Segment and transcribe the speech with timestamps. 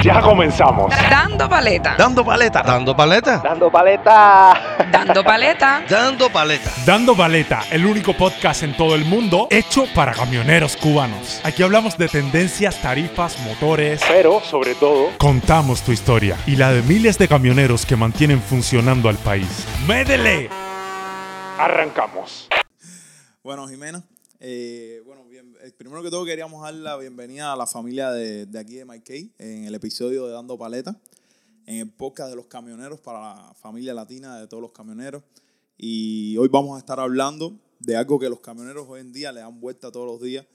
[0.04, 0.90] Ya comenzamos.
[1.10, 1.94] Dando paleta.
[1.98, 2.62] Dando paleta.
[2.62, 3.40] Dando paleta.
[3.42, 4.78] Dando paleta.
[4.90, 5.82] Dando paleta.
[5.88, 6.70] Dando paleta.
[6.86, 11.40] Dando Baleta, el único podcast en todo el mundo hecho para camioneros cubanos.
[11.44, 14.00] Aquí hablamos de tendencias, tarifas, motores.
[14.08, 19.08] Pero, sobre todo, Contamos tu historia y la de miles de camioneros que mantienen funcionando
[19.08, 19.66] al país.
[19.86, 20.48] ¡Médele!
[21.58, 22.48] Arrancamos.
[23.42, 24.02] Bueno, Jimena,
[24.40, 25.29] eh, bueno, eh,
[25.76, 29.32] primero que todo queríamos dar la bienvenida a la familia de, de aquí de Mike
[29.38, 30.98] en el episodio de Dando Paleta,
[31.66, 35.22] en el podcast de los camioneros para la familia latina de todos los camioneros.
[35.76, 39.40] Y hoy vamos a estar hablando de algo que los camioneros hoy en día le
[39.40, 40.46] dan vuelta todos los días.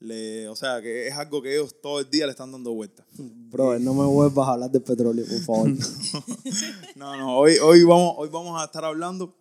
[0.00, 3.04] Le, o sea, que es algo que ellos todo el día le están dando vuelta.
[3.16, 5.70] Bro, no me vuelvas a hablar del petróleo, por favor.
[6.96, 9.34] No, no, hoy, hoy, vamos, hoy vamos a estar hablando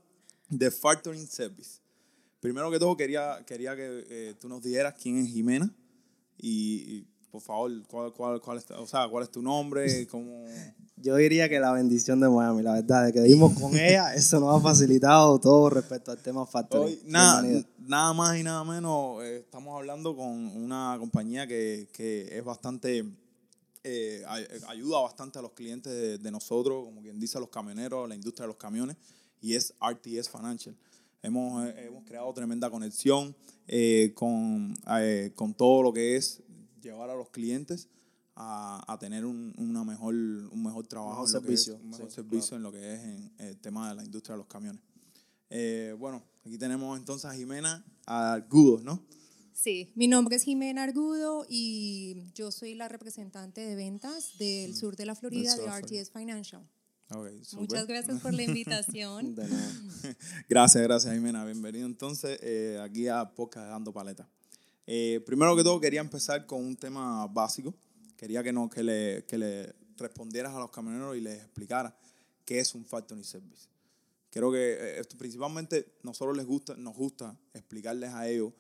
[0.50, 1.83] de Factoring Service.
[2.44, 5.74] Primero que todo, quería, quería que eh, tú nos dijeras quién es Jimena
[6.38, 10.44] y, y, por favor, cuál, cuál, cuál, es, o sea, cuál es tu nombre, cómo...
[10.98, 14.42] Yo diría que la bendición de Miami, la verdad, de que vivimos con ella, eso
[14.42, 16.86] nos ha facilitado todo respecto al tema factoring.
[16.88, 17.42] Hoy, nada,
[17.80, 23.06] nada más y nada menos, eh, estamos hablando con una compañía que, que es bastante,
[23.86, 27.50] eh, ay- ayuda bastante a los clientes de, de nosotros, como quien dice, a los
[27.50, 28.98] camioneros, a la industria de los camiones,
[29.40, 30.76] y es RTS Financial.
[31.24, 33.36] Hemos, eh, hemos creado tremenda conexión
[33.68, 36.44] eh, con, eh, con todo lo que es
[36.82, 37.88] llevar a los clientes
[38.36, 42.10] a, a tener un, una mejor, un mejor trabajo, Mejor que es- servicio, un mejor
[42.10, 44.82] sí, servicio en lo que es en el tema de la industria de los camiones.
[45.50, 49.02] Eh, bueno, aquí tenemos entonces a Jimena Argudo, ¿no?
[49.54, 54.96] Sí, mi nombre es Jimena Argudo y yo soy la representante de ventas del sur
[54.96, 55.68] de la Florida de.
[55.68, 56.68] RTS Financial.
[57.16, 57.60] Ok, súper.
[57.60, 59.36] Muchas gracias por la invitación.
[59.36, 59.72] De nada.
[60.50, 61.46] Gracias, gracias Jimena.
[61.46, 64.28] Bienvenido entonces eh, aquí a Podcast Dando Paleta.
[64.88, 67.74] Eh, primero que todo quería empezar con un tema básico.
[68.18, 71.94] Quería que, no, que, le, que le respondieras a los camioneros y les explicaras
[72.46, 73.68] qué es un factoring service.
[74.30, 78.54] Creo que eh, esto principalmente nosotros les gusta, nos gusta explicarles a ellos.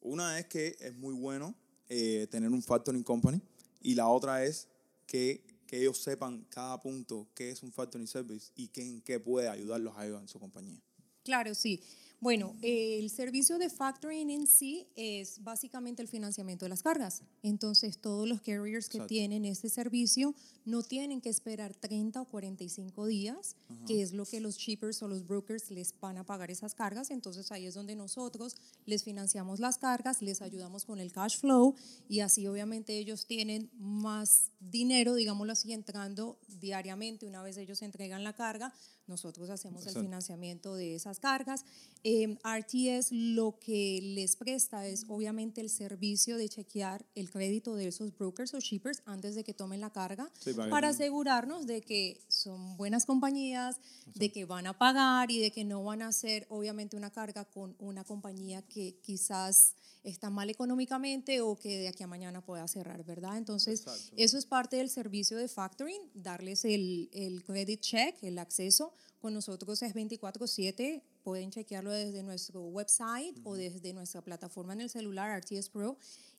[0.00, 1.54] Una es que es muy bueno
[1.88, 3.40] eh, tener un factoring company
[3.82, 4.68] y la otra es
[5.06, 9.18] que, que ellos sepan cada punto qué es un factoring service y qué, en qué
[9.18, 10.80] puede ayudarlos a ellos en su compañía.
[11.24, 11.82] Claro, sí.
[12.24, 17.22] Bueno, eh, el servicio de factoring en sí es básicamente el financiamiento de las cargas.
[17.42, 19.08] Entonces, todos los carriers que Exacto.
[19.08, 20.34] tienen este servicio
[20.64, 25.08] no tienen que esperar 30 o 45 días, que es lo que los shippers o
[25.08, 27.10] los brokers les van a pagar esas cargas.
[27.10, 31.74] Entonces, ahí es donde nosotros les financiamos las cargas, les ayudamos con el cash flow
[32.08, 37.26] y así obviamente ellos tienen más dinero, digámoslo así, entrando diariamente.
[37.26, 38.72] Una vez ellos entregan la carga,
[39.06, 40.06] nosotros hacemos el Exacto.
[40.06, 41.64] financiamiento de esas cargas.
[42.04, 47.88] Eh, RTS lo que les presta es obviamente el servicio de chequear el crédito de
[47.88, 52.20] esos brokers o shippers antes de que tomen la carga Sí, para asegurarnos de que
[52.28, 53.76] son buenas compañías,
[54.14, 57.44] de que van a pagar y de que no van a hacer obviamente una carga
[57.44, 62.68] con una compañía que quizás está mal económicamente o que de aquí a mañana pueda
[62.68, 63.38] cerrar, ¿verdad?
[63.38, 64.12] Entonces, Exacto.
[64.16, 68.92] eso es parte del servicio de factoring, darles el, el credit check, el acceso.
[69.24, 74.90] Con nosotros es 24/7, pueden chequearlo desde nuestro website o desde nuestra plataforma en el
[74.90, 75.96] celular, RTS Pro.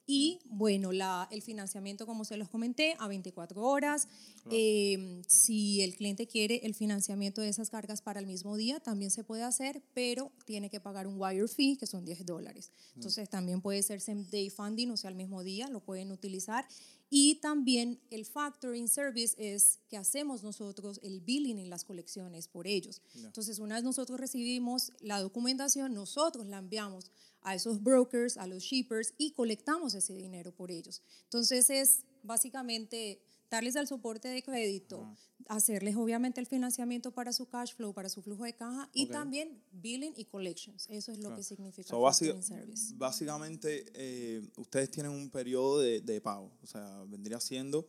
[0.07, 4.07] Y bueno, la, el financiamiento, como se los comenté, a 24 horas.
[4.51, 9.09] Eh, si el cliente quiere el financiamiento de esas cargas para el mismo día, también
[9.09, 12.71] se puede hacer, pero tiene que pagar un wire fee, que son 10 dólares.
[12.95, 16.67] Entonces también puede ser same day funding, o sea, al mismo día lo pueden utilizar.
[17.09, 22.67] Y también el factoring service es que hacemos nosotros el billing en las colecciones por
[22.67, 23.01] ellos.
[23.15, 27.11] Entonces, una vez nosotros recibimos la documentación, nosotros la enviamos
[27.45, 31.01] a esos brokers, a los shippers y colectamos ese dinero por ellos.
[31.25, 35.07] Entonces, es básicamente darles el soporte de crédito,
[35.47, 39.61] hacerles obviamente el financiamiento para su cash flow, para su flujo de caja y también
[39.71, 40.87] billing y collections.
[40.89, 42.93] Eso es lo que significa So, factoring service.
[42.97, 46.51] básicamente, eh, ustedes tienen un periodo de, de pago.
[46.63, 47.87] O sea, vendría siendo,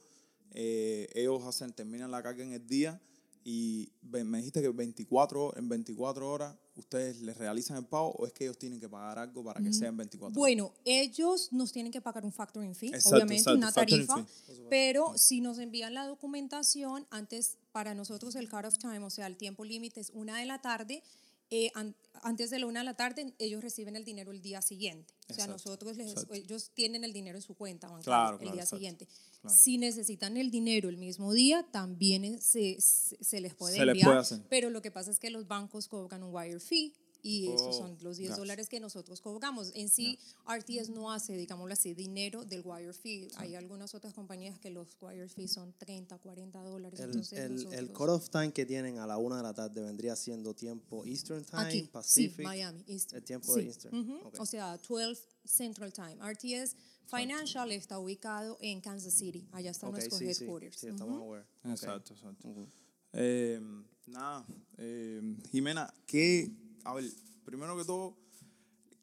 [0.53, 3.01] eh, ellos hacen, terminan la carga en el día
[3.43, 8.33] y me dijiste que 24, en 24 horas ustedes les realizan el pago o es
[8.33, 10.37] que ellos tienen que pagar algo para que sea en 24 horas.
[10.37, 14.27] Bueno, ellos nos tienen que pagar un factoring fee, Exacto, obviamente, exacto, una tarifa,
[14.69, 19.37] pero si nos envían la documentación, antes para nosotros el cut-off time, o sea, el
[19.37, 21.03] tiempo límite es una de la tarde,
[21.51, 24.61] eh, an- antes de la una de la tarde ellos reciben el dinero el día
[24.63, 25.15] siguiente.
[25.29, 28.53] O sea, nosotros les, ellos tienen el dinero en su cuenta bancaria Claro, el claro,
[28.55, 29.09] día exacto, siguiente.
[29.43, 29.57] claro.
[29.57, 33.93] Si necesitan el dinero el mismo día, también se, se, se les puede Se les
[33.93, 34.41] enviar, puede hacer.
[34.49, 36.95] pero lo que pasa es que los bancos cobran un wire fee
[37.27, 38.41] y esos Oh, son los 10 gotcha.
[38.41, 39.73] dólares que nosotros cobramos.
[39.75, 43.29] En sí, RTS no hace, digámoslo así, dinero del wire fee.
[43.37, 47.01] Hay algunas otras compañías que los wire fees son 30, 40 dólares.
[47.01, 50.15] El, entonces el, el cut-off time que tienen a la una de la tarde vendría
[50.15, 52.37] siendo tiempo Eastern Time, Aquí, Pacific.
[52.37, 53.19] sí, Miami, Eastern.
[53.19, 54.21] el tiempo Sí, de Eastern.
[54.39, 56.17] O sea, 12 Central Time.
[56.33, 56.77] RTS
[57.07, 59.47] Financial está ubicado en Kansas City.
[59.53, 60.77] Allá están Ok, nuestros sí, sí, headquarters.
[60.79, 61.45] sí, estamos aware.
[61.65, 61.71] Ok.
[61.71, 62.69] Exacto, exacto.
[63.13, 63.61] Eh,
[64.07, 64.45] nada,
[64.79, 66.51] eh, Jimena, ¿qué,
[66.87, 67.05] a ver,
[67.45, 68.17] primero que todo,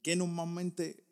[0.01, 1.03] ¿qué normalmente,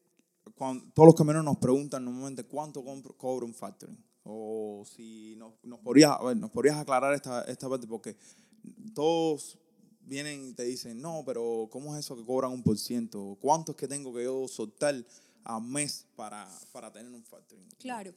[0.56, 3.98] cuando, todos los camioneros nos preguntan normalmente cuánto compro- cobra un factoring?
[4.24, 8.16] O si nos, nos, podrías, a ver, nos podrías aclarar esta, esta parte, porque
[8.94, 9.58] todos
[10.06, 13.38] vienen y te dicen, no, pero ¿cómo es eso que cobran un por ciento?
[13.42, 14.96] ¿Cuánto es que tengo que yo soltar
[15.44, 17.68] al mes para, para tener un factoring?
[17.80, 18.14] Claro.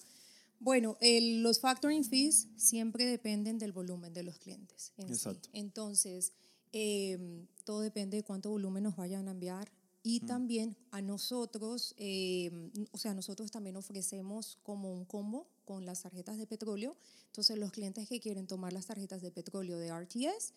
[0.60, 4.92] Bueno, el- los factoring fees siempre dependen del volumen de los clientes.
[4.96, 5.12] en sí.
[5.14, 5.48] Exacto.
[5.52, 6.32] Entonces,
[6.76, 9.70] eh, todo depende de cuánto volumen nos vayan a enviar.
[10.02, 12.50] Y también a nosotros, eh,
[12.90, 16.96] o sea, nosotros también ofrecemos como un combo con las tarjetas de petróleo.
[17.26, 20.52] Entonces, los clientes que quieren tomar las tarjetas de petróleo de RTS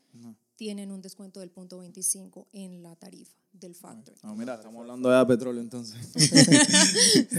[0.55, 4.19] tienen un descuento del punto 25 en la tarifa del factoring.
[4.23, 5.97] No, mira, estamos hablando de petróleo entonces.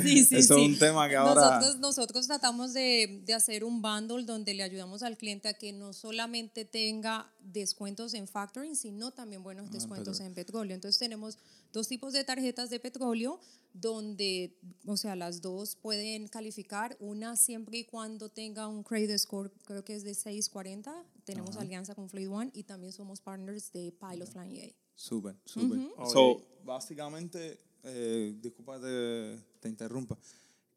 [0.03, 0.61] Sí, sí, Eso sí.
[0.65, 1.59] es un tema que ahora...
[1.59, 5.73] Nosotros, nosotros tratamos de, de hacer un bundle donde le ayudamos al cliente a que
[5.73, 10.75] no solamente tenga descuentos en factoring, sino también buenos descuentos en petróleo.
[10.75, 11.39] Entonces tenemos
[11.73, 13.41] dos tipos de tarjetas de petróleo
[13.81, 19.51] donde, o sea, las dos pueden calificar, una siempre y cuando tenga un credit score,
[19.65, 23.93] creo que es de 640, tenemos alianza con Fleet One y también somos partners de
[23.93, 24.75] Pilot Flying A.
[24.95, 25.79] Súper, súper.
[25.97, 26.13] Ok.
[26.13, 30.19] So, básicamente, eh, disculpa te, te interrumpa,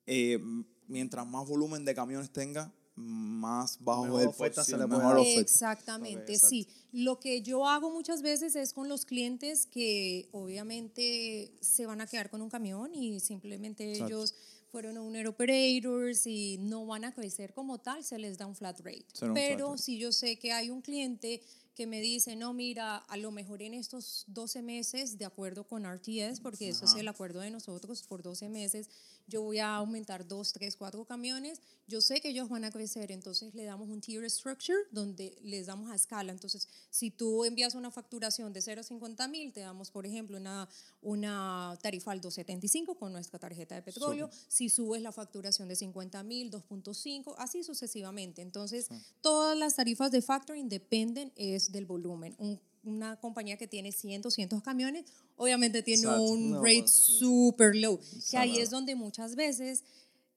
[0.05, 0.39] eh,
[0.87, 2.71] mientras más volumen de camiones tenga,
[3.01, 5.41] más bajo Mejor el oferta se porcentaje, le puede mejor oferta.
[5.41, 6.67] Exactamente, sí.
[6.91, 12.07] Lo que yo hago muchas veces es con los clientes que obviamente se van a
[12.07, 14.13] quedar con un camión y simplemente Exacto.
[14.13, 14.35] ellos
[14.71, 18.79] fueron owner operators y no van a crecer como tal, se les da un flat
[18.79, 19.05] rate.
[19.33, 19.81] Pero rate.
[19.81, 21.41] si yo sé que hay un cliente
[21.75, 25.85] que me dice, no, mira, a lo mejor en estos 12 meses, de acuerdo con
[25.85, 28.89] RTS, porque eso es el acuerdo de nosotros, por 12 meses,
[29.27, 33.11] yo voy a aumentar 2, 3, 4 camiones, yo sé que ellos van a crecer,
[33.11, 36.31] entonces le damos un tier structure donde les damos a escala.
[36.31, 40.37] Entonces, si tú envías una facturación de 0 a 50 mil, te damos, por ejemplo,
[40.37, 40.69] una,
[41.01, 44.29] una tarifa al 275 con nuestra tarjeta de petróleo.
[44.47, 48.41] Si subes la facturación de 50 mil, 2.5, así sucesivamente.
[48.41, 48.87] Entonces,
[49.21, 52.35] todas las tarifas de factoring dependen es del volumen.
[52.37, 55.05] Un- una compañía que tiene 100, 200 camiones,
[55.37, 56.23] obviamente tiene Exacto.
[56.23, 57.99] un No, rate pues, super low.
[58.29, 59.83] Que ahí es donde muchas veces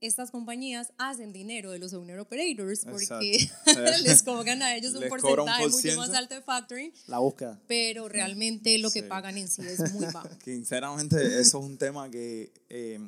[0.01, 3.49] estas compañías hacen dinero de los owner operators porque
[4.05, 7.59] les cobran a ellos un un porcentaje por mucho más alto de factoring, La búsqueda.
[7.67, 9.09] pero realmente lo que Sí.
[9.09, 10.29] pagan en sí es muy bajo.
[10.45, 12.99] Sinceramente, eso es un tema que eh,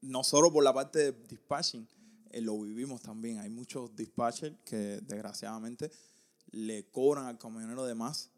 [0.00, 1.86] no solo por la parte de dispatching,
[2.30, 3.38] eh, lo vivimos también.
[3.40, 5.90] Hay muchos dispatchers que desgraciadamente
[6.52, 8.30] le cobran al camionero de más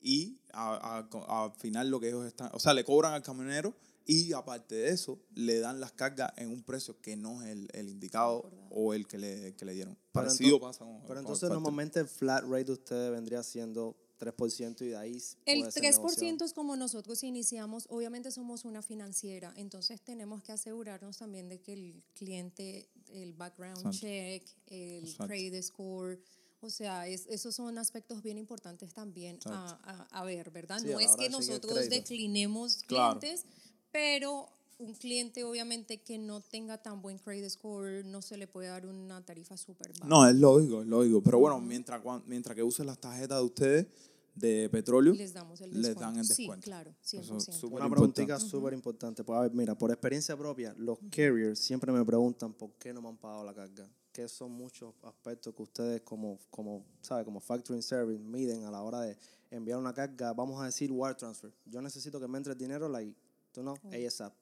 [0.00, 3.74] y a- a- al final lo que ellos están, o sea, le cobran al camionero
[4.06, 7.68] y aparte de eso, le dan las cargas en un precio que no es el,
[7.74, 9.94] el indicado o el que le, que le dieron.
[10.12, 13.96] Pero Parecido ento- pasa con Pero entonces normalmente el flat rate de ustedes vendría siendo
[14.18, 16.44] 3% y de ahí El puede ser 3% negociado.
[16.44, 21.72] es como nosotros iniciamos, obviamente somos una financiera, entonces tenemos que asegurarnos también de que
[21.74, 23.98] el cliente, el background Exacto.
[23.98, 25.26] check, el Exacto.
[25.26, 26.18] credit score,
[26.62, 29.78] o sea, es- esos son aspectos bien importantes también a,
[30.10, 30.78] a- a ver, ¿verdad?
[30.80, 33.18] Sí, a no es que nosotros declinemos Claro.
[33.18, 33.46] clientes,
[33.90, 34.48] pero
[34.78, 38.86] un cliente obviamente que no tenga tan buen credit score no se le puede dar
[38.86, 40.06] una tarifa súper baja.
[40.06, 41.22] No, es lógico, es lógico.
[41.22, 43.86] Pero bueno, mientras, mientras que usen las tarjetas de ustedes
[44.34, 46.00] de petróleo, Les damos el les descuento.
[46.00, 46.64] dan el Sí, descuento.
[46.64, 47.36] claro, Eso 100%.
[47.36, 48.14] es súper Una importante.
[48.24, 49.24] preguntita súper importante.
[49.24, 53.02] Pues a ver, mira, por experiencia propia, los carriers siempre me preguntan por qué no
[53.02, 53.86] me han pagado la carga.
[54.12, 57.24] Que son muchos aspectos que ustedes como, como, ¿sabe?
[57.24, 59.16] Como factoring service miden a la hora de
[59.50, 61.52] enviar una carga, vamos a decir wire transfer.
[61.66, 63.14] Yo necesito que me entre el dinero, like,
[63.52, 64.32] tú no, ASAP.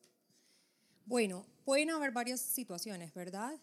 [1.04, 3.58] Bueno, pueden haber varias situaciones, ¿verdad?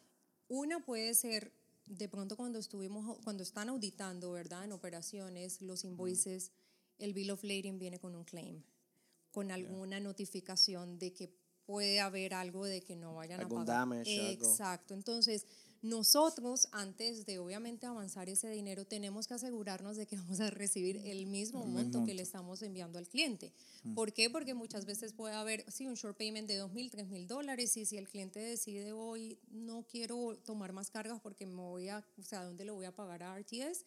[0.48, 1.52] Una puede ser
[1.86, 4.64] de pronto cuando estuvimos, cuando están auditando, ¿verdad?
[4.64, 6.52] En operaciones, los invoices,
[6.98, 8.64] el bill of lading viene con un claim,
[9.32, 11.32] con alguna notificación de que
[11.66, 13.80] puede haber algo de que no vayan Algún a pagar.
[13.80, 14.46] damage, algo.
[14.46, 14.94] Exacto.
[14.94, 15.46] Entonces,
[15.90, 20.98] nosotros, antes de obviamente avanzar ese dinero, tenemos que asegurarnos de que vamos a recibir
[20.98, 23.54] el mismo El monto que le estamos enviando al cliente.
[23.94, 24.30] ¿Por qué?
[24.30, 27.98] Porque muchas veces puede haber, sí, un short payment de 2.000, 3.000 dólares y si
[27.98, 32.44] el cliente decide hoy no quiero tomar más cargas porque me voy a, o sea,
[32.44, 33.86] ¿dónde lo voy a pagar a RTS?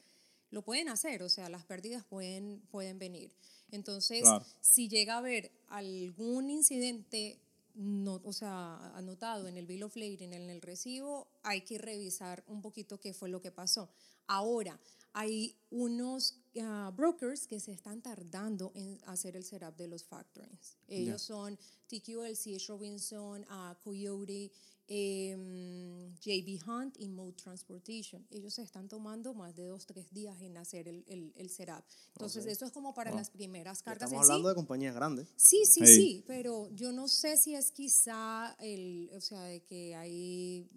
[0.51, 3.31] lo pueden hacer, o sea, las pérdidas pueden, pueden venir.
[3.71, 4.45] Entonces, Claro.
[4.63, 7.39] si llega a haber algún incidente
[7.79, 12.43] no, o sea, anotado en el bill of lading, en el recibo, hay que revisar
[12.49, 13.89] un poquito qué fue lo que pasó.
[14.27, 14.79] Ahora,
[15.13, 20.77] hay unos ah, brokers que se están tardando en hacer el setup de los factorings.
[20.89, 21.57] Ellos son
[21.87, 22.67] TQLC, H.
[22.67, 24.51] Robinson, ah, Coyote,
[24.89, 28.27] em, JB Hunt y Mode Transportation.
[28.31, 31.85] Ellos se están tomando más de dos, tres días en hacer el, el, el setup.
[32.15, 34.33] Entonces, eso es como para las primeras cargas Estamos en sí.
[34.33, 35.29] hablando de compañías grandes.
[35.37, 35.95] Sí, sí, Hey.
[35.97, 40.69] sí, pero yo no sé si es quizá el, o sea, de que hay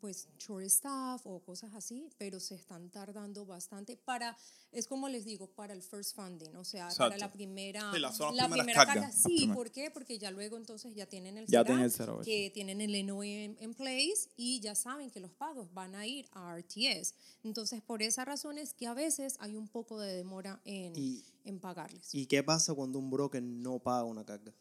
[0.00, 4.36] pues short staff o cosas así, pero se están tardando bastante para,
[4.72, 8.48] es como les digo, para el first funding, o sea, para la primera, Sí, la
[8.48, 9.12] primera carga.
[9.12, 9.48] Sí.
[9.54, 9.90] ¿por qué?
[9.90, 11.92] Porque ya luego entonces ya tienen el Ya tienen el
[12.24, 16.06] que tienen el NOE en, en place y ya saben que los pagos van a
[16.06, 17.14] ir a RTS.
[17.44, 21.24] Entonces, por esa razón es que a veces hay un poco de demora en, Y-
[21.44, 22.14] en pagarles.
[22.14, 24.52] ¿Y qué pasa cuando un broker no paga una carga?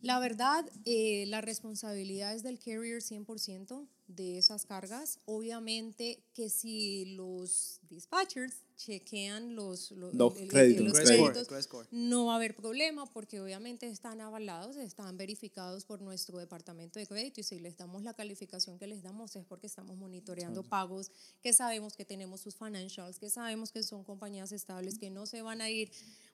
[0.00, 5.18] La verdad, eh, la responsabilidad es del carrier 100% de esas cargas.
[5.26, 11.24] Obviamente que si los dispatchers chequean los, los, Los el- el- créditos, los Credit score,
[11.32, 11.86] créditos, credit score.
[11.90, 17.06] no va a haber problema porque obviamente están avalados, están verificados por nuestro departamento de
[17.08, 21.10] crédito y si les damos la calificación que les damos es porque estamos monitoreando pagos,
[21.42, 25.42] que sabemos que tenemos sus financials, que sabemos que son compañías estables, que no se
[25.42, 25.90] van a ir,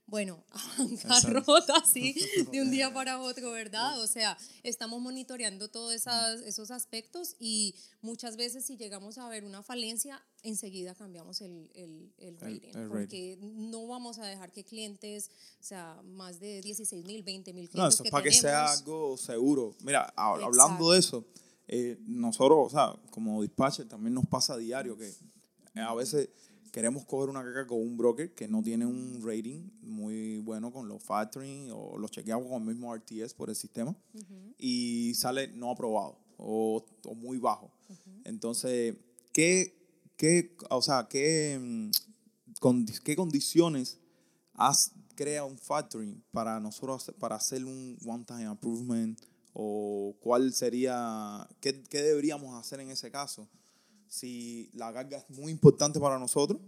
[0.07, 0.45] bueno,
[1.09, 2.15] bancarrota así
[2.53, 4.01] de un día para otro, ¿verdad?
[4.01, 9.45] O sea, estamos monitoreando todos esas- esos aspectos y muchas veces si llegamos a ver
[9.45, 12.89] una falencia, enseguida cambiamos el, el, el rating, el rating.
[12.91, 15.31] porque no vamos a dejar que clientes,
[15.61, 18.71] o sea, más de 16 mil, 20 mil clientes No, eso es para que sea
[18.73, 19.75] algo seguro.
[19.83, 20.45] Mira, Exacto.
[20.45, 21.25] hablando de eso,
[21.67, 25.11] eh, nosotros, o sea, como dispatcher, también nos pasa a diario que
[25.81, 26.29] a veces
[26.75, 30.89] queremos coger una caca con un broker que no tiene un rating muy bueno con
[30.89, 33.95] los factoring o los chequeamos con el mismo RTS por el sistema
[34.59, 37.71] y sale no aprobado o, o muy bajo.
[38.25, 38.97] Entonces,
[39.33, 39.73] ¿qué,
[40.17, 41.91] qué, o sea, qué, mm,
[42.61, 43.99] condi- qué condiciones
[45.15, 49.17] crea un factoring para nosotros hacer- para hacer un one time improvement
[49.53, 53.47] o cuál sería qué, qué deberíamos hacer en ese caso
[54.15, 56.61] si la carga es muy importante para nosotros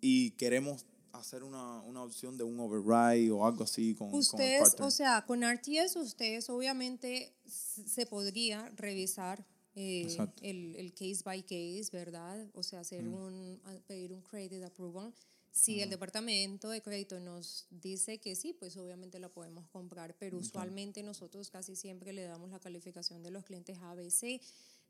[0.00, 4.20] y queremos hacer una, una opción de un override o algo así con, con el
[4.20, 9.46] Ustedes, o sea, con RTS, ustedes obviamente se podría revisar
[9.76, 10.08] eh,
[10.42, 12.48] el, el case by case, ¿verdad?
[12.54, 15.14] O sea, hacer un, a- pedir un credit approval.
[15.52, 20.38] Si el departamento de crédito nos dice que sí, pues obviamente la podemos comprar, pero
[20.38, 24.40] usualmente nosotros casi siempre le damos la calificación de los clientes A, B, C.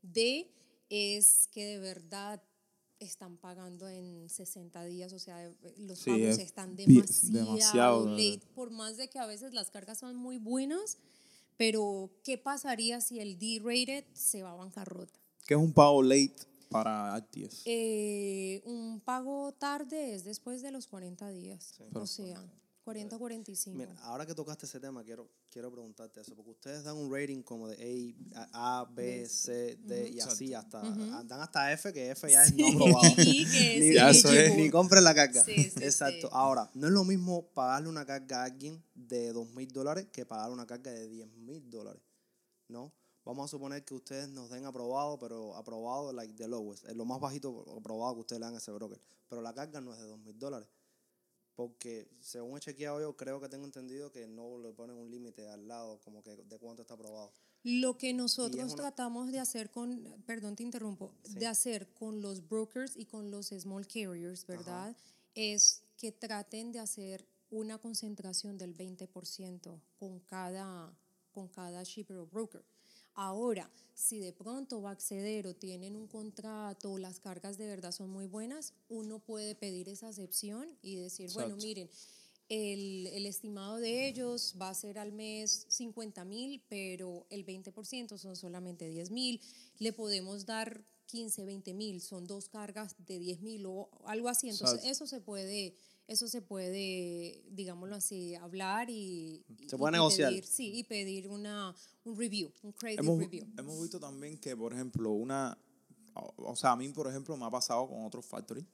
[0.01, 0.49] D
[0.93, 2.41] es que de verdad
[2.99, 8.29] están pagando en 60 días, o sea, los Sí, pagos es están demasiado, demasiado, de
[8.35, 10.97] late, por más de que a veces las cargas son muy buenas,
[11.57, 15.19] pero ¿qué pasaría si el D-rated se va a bancarrota?
[15.45, 16.35] ¿Qué es un pago late
[16.69, 17.63] para RTS?
[17.65, 22.41] Eh, un pago tarde es después de los 40 días, o sea,
[22.83, 23.77] 40 45.
[23.77, 27.41] Mira, ahora que tocaste ese tema, quiero, quiero preguntarte eso, porque ustedes dan un rating
[27.41, 32.29] como de A, A B, C, D y así hasta, dan hasta F, que F
[32.29, 33.15] ya es no aprobado.
[33.15, 34.55] Sí, ni, sí, Ya, eso es.
[34.57, 35.43] ni compre la carga.
[35.45, 36.27] Sí, sí, Exacto.
[36.27, 36.33] sí.
[36.33, 40.25] Ahora, no es lo mismo pagarle una carga a alguien de dos mil dólares que
[40.25, 42.01] pagarle una carga de 10 mil dólares.
[42.67, 42.91] ¿No?
[43.23, 47.05] Vamos a suponer que ustedes nos den aprobado, pero aprobado like the lowest, es lo
[47.05, 48.99] más bajito aprobado que ustedes le dan a ese broker.
[49.29, 50.67] Pero la carga no es de dos mil dólares.
[51.55, 55.47] Porque según he chequeado yo, creo que tengo entendido que no le ponen un límite
[55.49, 57.31] al lado, como que de cuánto está aprobado.
[57.63, 62.47] Lo que nosotros una- tratamos de hacer con, perdón te interrumpo, de hacer con los
[62.47, 64.95] brokers y con los small carriers, ¿verdad?
[65.35, 70.91] Es que traten de hacer una concentración del 20% con cada,
[71.31, 72.65] con cada shipper o broker.
[73.15, 77.67] Ahora, si de pronto va a acceder o tienen un contrato o las cargas de
[77.67, 81.89] verdad son muy buenas, uno puede pedir esa excepción y decir, bueno, miren,
[82.49, 88.17] el, el estimado de ellos va a ser al mes 50 mil, pero el 20%
[88.17, 89.41] son solamente 10 mil.
[89.79, 94.49] Le podemos dar 15, 20 mil, son dos cargas de 10 mil o algo así.
[94.49, 94.91] Entonces, Exacto.
[94.91, 95.75] eso se puede,
[96.07, 99.43] eso se puede, digámoslo así, hablar y.
[99.67, 100.31] Se puede y negociar.
[100.31, 103.45] pedir- sí, y pedir una, un review, un credit hemos, review.
[103.57, 105.57] hemos visto también que, por ejemplo, una,
[106.13, 108.65] o, sea, a mí, por ejemplo, me ha pasado con otros factory,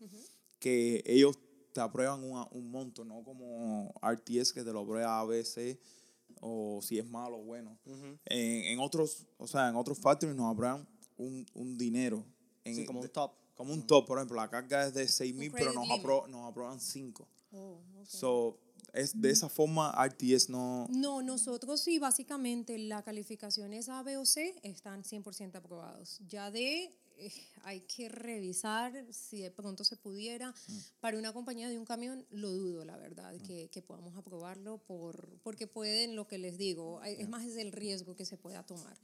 [0.60, 1.38] que ellos
[1.74, 5.80] te aprueban una- un monto, no como RTS que te lo aprueba A, C,
[6.42, 7.78] o si es malo o bueno.
[7.86, 8.20] en,
[8.66, 12.26] en otros, o sea, en otros factories nos aprueban un, un dinero.
[12.64, 13.32] En, Sí, como un top.
[13.60, 16.28] Como un top, por ejemplo, la carga es de 6 mil, pero credit nos, apro-
[16.30, 17.28] nos aprueban 5.
[17.52, 18.06] Oh, ok.
[18.08, 18.58] So,
[18.94, 20.88] es de esa forma RTS no...
[20.90, 26.22] No, nosotros sí, básicamente la calificación es A, B o C, están 100% aprobados.
[26.26, 27.32] Ya de, eh,
[27.64, 30.54] hay que revisar si de pronto se pudiera.
[31.00, 35.40] Para una compañía de un camión, lo dudo, la verdad, que, que podamos aprobarlo, por,
[35.44, 38.98] porque pueden, lo que les digo, es más es el riesgo que se pueda tomar.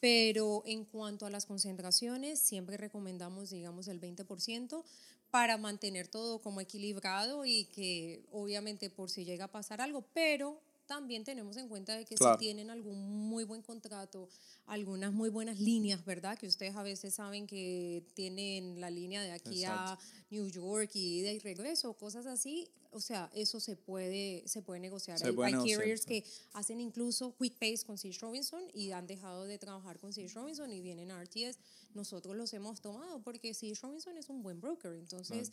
[0.00, 4.84] Pero en cuanto a las concentraciones, siempre recomendamos, digamos, el 20%
[5.30, 10.60] para mantener todo como equilibrado y que obviamente por si llega a pasar algo, pero
[10.86, 12.38] también tenemos en cuenta de que Claro.
[12.38, 14.28] si tienen algún muy buen contrato,
[14.66, 16.38] algunas muy buenas líneas, ¿verdad?
[16.38, 19.98] Que ustedes a veces saben que tienen la línea de aquí a
[20.30, 25.18] New York y de regreso, cosas así, o sea, eso se puede, se puede negociar.
[25.18, 26.24] Se hay puede hay negociar, carriers que
[26.54, 28.10] hacen incluso quick pays con C.
[28.20, 30.26] Robinson y han dejado de trabajar con C.
[30.28, 31.58] Robinson y vienen a RTS.
[31.94, 33.74] Nosotros los hemos tomado porque C.
[33.82, 35.52] Robinson es un buen broker, entonces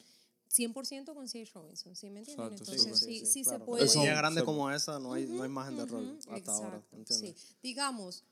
[0.56, 1.46] 100% con C.
[1.54, 2.54] Robinson, ¿sí me entienden?
[2.54, 3.66] Exacto, entonces sí, sí, se claro.
[3.66, 3.86] puede.
[3.86, 6.68] Eso- Compañía grande se- como esa no hay, no hay margen de error hasta ahora,
[6.78, 7.36] exacto, ¿entiendes?
[7.40, 7.56] sí.
[7.64, 8.24] Digamos,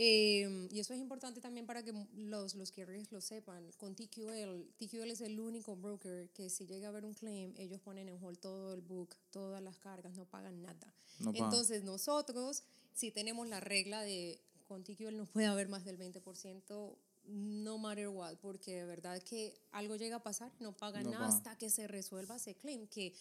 [0.00, 4.64] eh, y eso es importante también para que los, los carriers lo sepan, con TQL,
[4.78, 8.22] TQL es el único broker que si llega a haber un claim, ellos ponen en
[8.22, 10.94] hold todo el book, todas las cargas, no pagan nada.
[11.18, 11.44] No pagan.
[11.50, 12.62] Entonces nosotros,
[12.94, 16.96] si tenemos la regla de con TQL no puede haber más del 20%,
[17.28, 21.28] no matter what, porque de verdad que algo llega a pasar, no pagan No nada
[21.28, 23.12] hasta que se resuelva ese claim, que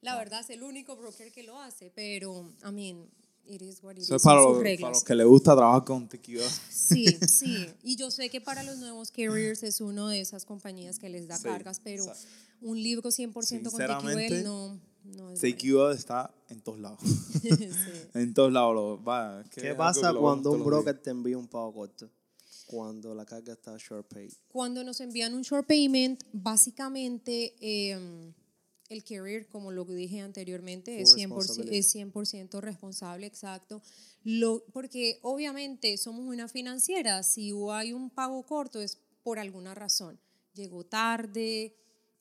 [0.00, 3.08] la verdad es el único broker que lo hace, pero, I mean,
[3.46, 5.84] it is what it Eso is, es para los, para los que les gusta trabajar
[5.84, 6.48] con tequila.
[6.70, 7.66] Sí, sí.
[7.82, 11.26] Y yo sé que para los nuevos carriers es uno de esas compañías que les
[11.26, 12.28] da Sí, cargas, pero exacto.
[12.62, 17.00] un libro 100% con TQL no, no es TQL está en todos lados.
[17.02, 17.56] bueno.
[17.58, 18.08] Sí.
[18.14, 18.74] en todos lados.
[18.74, 22.10] Lo, va, ¿Qué pasa cuando un broker te envía un pago corto?
[22.66, 24.28] Cuando la carga está short pay.
[24.48, 28.32] Cuando nos envían un short payment, básicamente eh,
[28.88, 31.76] el carrier, como lo dije anteriormente, es Full 100%, responsibility.
[31.76, 33.82] es 100% responsable, exacto.
[34.24, 40.18] Lo, porque obviamente somos una financiera, si hay un pago corto es por alguna razón.
[40.54, 41.76] Llegó tarde,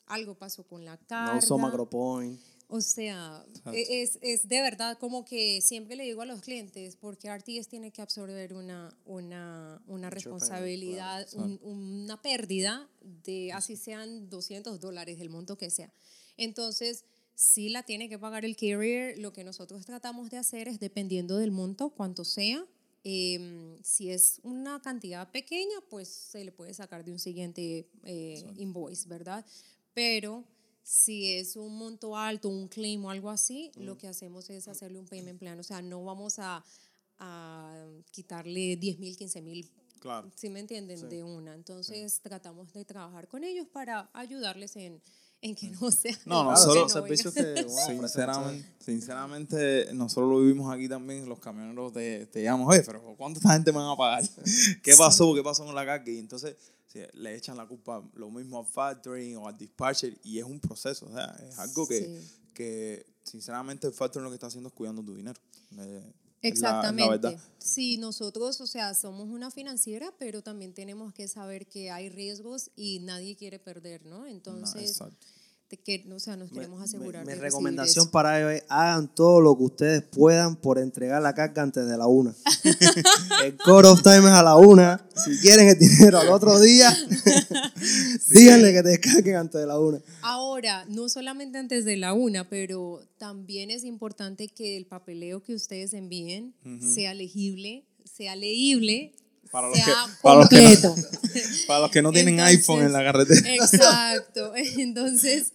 [0.08, 1.34] algo pasó con la carga.
[1.34, 2.40] No usó macropoint.
[2.68, 6.96] O sea, e- es, es de verdad como que siempre le digo a los clientes,
[6.96, 12.90] porque RTS tiene que absorber una, una, una responsabilidad, un- una pérdida
[13.24, 15.94] de así sean 200 dólares, el monto que sea.
[16.38, 19.18] Entonces, sí la tiene que pagar el carrier.
[19.20, 22.66] Lo que nosotros tratamos de hacer es, dependiendo del monto, cuanto sea,
[23.04, 28.44] em, si es una cantidad pequeña, pues se le puede sacar de un siguiente eh,
[28.58, 29.46] invoice, ¿verdad?
[29.94, 30.44] Pero
[30.88, 35.00] si es un monto alto, un claim o algo así, lo que hacemos es hacerle
[35.00, 35.60] un payment plan.
[35.60, 36.64] O sea, no vamos a,
[37.18, 40.32] a quitarle 10 mil, 15 mil, Claro.
[40.36, 41.10] ¿sí me entienden?
[41.10, 41.56] De una.
[41.56, 45.02] Entonces tratamos de trabajar con ellos para ayudarles en,
[45.42, 46.18] en que no sea...
[46.26, 51.94] No, nosotros- no servicios que wow, Sinceramente, sinceramente, nosotros lo vivimos aquí también, los camioneros
[51.94, 54.24] te, te llaman, oye, pero ¿cuánto esta gente me van a pagar?
[54.84, 55.34] ¿Qué pasó?
[55.36, 56.12] ¿Qué pasó con la carga?
[56.12, 56.56] Y entonces
[56.88, 60.60] sí, le echan la culpa lo mismo al factoring o al dispatcher y es un
[60.60, 62.32] proceso, o sea, es algo que, Sí.
[62.54, 65.40] que sinceramente el factoring lo que está haciendo es cuidando tu dinero.
[66.46, 67.38] La- la Exactamente.
[67.58, 72.72] sí, nosotros, o sea, somos una financiera, pero también tenemos que saber que hay riesgos
[72.76, 74.26] y nadie quiere perder, ¿no?
[74.26, 74.98] Entonces.
[75.68, 79.58] Te que, o sea, nos queremos asegurar Mi, recomendación para ellos es hagan todo lo
[79.58, 82.36] que ustedes puedan por entregar la carga antes de la una.
[83.44, 85.08] el core of time es a la una.
[85.16, 86.96] Si quieren el dinero al otro día,
[88.30, 90.00] díganle que te descarguen antes de la una.
[90.22, 95.56] Ahora, no solamente antes de la una, pero también es importante que el papeleo que
[95.56, 99.16] ustedes envíen sea legible, sea leíble,
[99.56, 100.96] Para los que- para los que no-.
[101.68, 103.54] Para los que no tienen Entonces, iPhone en la carretera.
[103.56, 104.52] Exacto.
[104.78, 105.52] Entonces,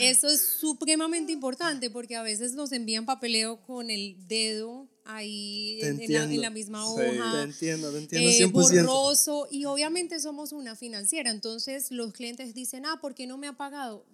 [0.00, 5.96] eso es supremamente importante porque a veces nos envían papeleo con el dedo ahí en,
[5.98, 6.34] la, entiendo.
[6.34, 6.90] en la misma Sí.
[6.94, 7.32] hoja.
[7.32, 8.52] Te entiendo, te entiendo eh, 100%.
[8.86, 13.46] borroso y obviamente somos una financiera, entonces los clientes dicen, ah, ¿por qué no me
[13.46, 14.04] ha pagado?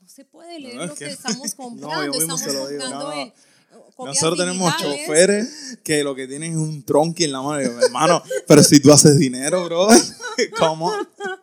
[0.00, 3.32] No se puede leer No, es lo que estamos comprando, estamos comprando
[3.98, 5.00] Nosotros tenemos digitales.
[5.06, 5.48] choferes
[5.82, 7.60] que lo que tienen es un tronqui en la mano.
[7.60, 9.88] Y yo, hermano, pero si tú haces dinero, bro,
[10.58, 10.90] ¿cómo?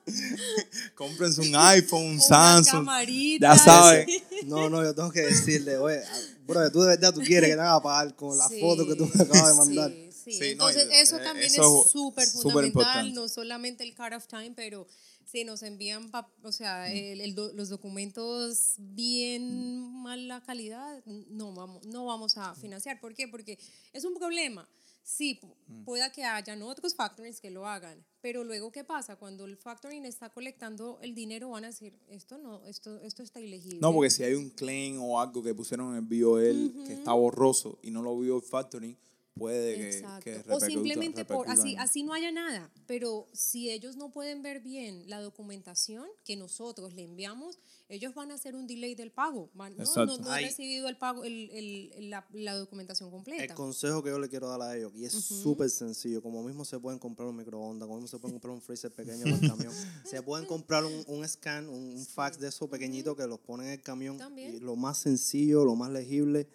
[0.95, 2.71] Cómprense un iPhone, un Una Samsung.
[2.85, 4.07] camarita, Ya saben.
[4.07, 4.23] sí.
[4.45, 6.01] No, no, yo tengo que decirle, oye,
[6.47, 8.95] bro, tú de verdad tú quieres que te haga pagar con la Sí, foto que
[8.95, 9.91] tú me acabas de mandar.
[9.91, 10.39] Sí, sí.
[10.39, 14.13] Sí, no, Entonces, y- eso eh, también eso es súper fundamental, no solamente el cut
[14.15, 14.87] of time, pero
[15.25, 16.09] si nos envían,
[16.43, 16.95] o sea, Mm.
[16.95, 22.99] el- el los documentos bien mala calidad, no vamos, no vamos a financiar.
[22.99, 23.27] ¿Por qué?
[23.27, 23.57] Porque
[23.93, 24.67] es un problema.
[25.03, 29.15] Sí, pu- pueda que hayan otros factorings que lo hagan, pero luego ¿qué pasa?
[29.15, 33.39] Cuando el factoring está colectando el dinero van a decir, esto no, esto, esto está
[33.39, 33.79] ilegible.
[33.79, 37.13] No, porque si hay un claim o algo que pusieron en el BOL que está
[37.13, 38.97] borroso y no lo vio el factoring,
[39.37, 40.23] puede que, Exacto.
[40.23, 42.71] que o repercuta- simplemente por así, en- así no haya nada.
[42.87, 48.31] Pero si ellos no pueden ver bien la documentación que nosotros le enviamos, ellos van
[48.31, 49.49] a hacer un delay del pago.
[49.53, 50.45] Van- no, no, Ay.
[50.45, 53.55] recibido el pago, el, el- la, la documentación El completa.
[53.55, 56.77] consejo que yo le quiero dar a ellos, y es súper sencillo, como mismo se
[56.79, 59.73] pueden comprar un microondas, como mismo se pueden comprar un freezer pequeño para el camión,
[60.05, 63.67] se pueden comprar un, un scan, un, un fax de esos pequeñitos que los ponen
[63.67, 64.55] en el camión, También.
[64.55, 66.47] y lo más sencillo, lo más legible,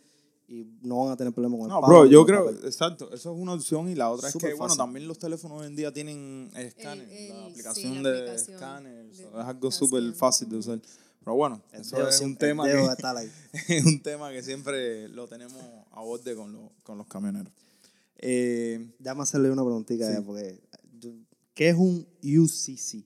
[0.49, 2.65] y no van a tener problema con el No, pago bro, yo creo, papel.
[2.67, 4.79] exacto, eso es una opción y la otra es Súper que, bueno, fácil.
[4.85, 9.07] también los teléfonos hoy en día tienen escáner, la sí, aplicación la de aplicación escáner,
[9.11, 10.17] es algo súper es.
[10.17, 10.81] fácil de usar.
[11.25, 12.73] Pero bueno, El eso dedo es un tema que,
[13.69, 17.53] es un tema que siempre lo tenemos a borde con, los- con los camioneros.
[18.19, 20.61] Eh, Déjame hacerle una preguntita ya, porque
[21.55, 23.05] ¿qué es un UCC?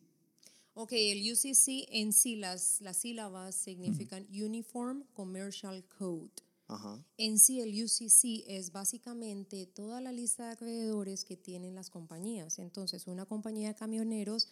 [0.75, 6.29] Ok, el UCC en sí, las, las sílabas significan Uniform Commercial Code.
[6.69, 7.05] Ajá.
[7.17, 12.59] En sí, el UCC es básicamente toda la lista de acreedores que tienen las compañías.
[12.59, 14.49] Entonces, una compañía de camioneros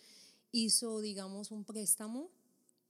[0.52, 2.30] hizo, digamos, un préstamo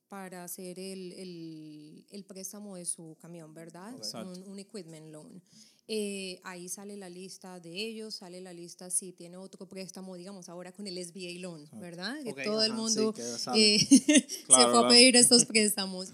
[0.08, 3.94] para hacer el, el- el préstamo de su camión, ¿verdad?
[4.26, 5.42] Un, un equipment loan.
[5.88, 10.48] Eh, ahí sale la lista de ellos, sale la lista si tiene otro préstamo, digamos,
[10.48, 12.22] ahora con el SBA loan, ¿verdad?
[12.22, 13.78] Que Ok, todo el mundo sí, que eh,
[14.28, 14.88] se Claro, fue a claro.
[14.88, 16.10] pedir estos préstamos.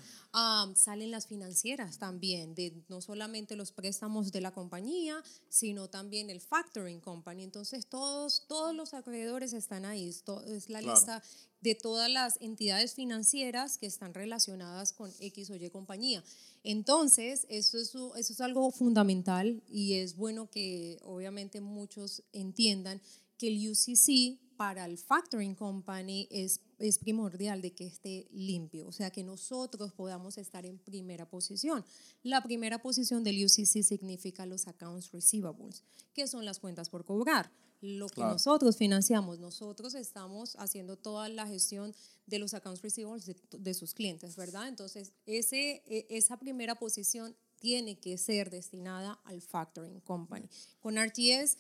[0.76, 6.40] Salen las financieras también, de no solamente los préstamos de la compañía, sino también el
[6.40, 7.42] factoring company.
[7.42, 10.08] Entonces, todos, todos los acreedores están ahí.
[10.08, 10.94] Esto es la Claro.
[10.94, 11.22] lista
[11.60, 16.22] de todas las entidades financieras que están relacionadas con X o Y compañía.
[16.62, 23.00] Entonces, eso es, eso es algo fundamental y es bueno que obviamente muchos entiendan
[23.36, 28.92] que el UCC para el factoring company es, es primordial de que esté limpio, o
[28.92, 31.82] sea, que nosotros podamos estar en primera posición.
[32.22, 37.50] La primera posición del UCC significa los accounts receivables, que son las cuentas por cobrar.
[37.80, 38.32] Lo que Claro.
[38.32, 41.94] nosotros financiamos, nosotros estamos haciendo toda la gestión
[42.26, 44.68] de los accounts receivables de, de sus clientes, ¿verdad?
[44.68, 50.46] Entonces, ese, e- esa primera posición tiene que ser destinada al factoring company.
[50.80, 51.56] Con RTS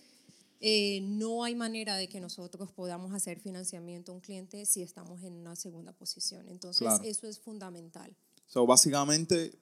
[0.60, 5.22] eh, no hay manera de que nosotros podamos hacer financiamiento a un cliente si estamos
[5.22, 6.48] en una segunda posición.
[6.48, 7.02] Entonces, Claro.
[7.04, 8.14] eso es fundamental.
[8.46, 9.54] So, básicamente,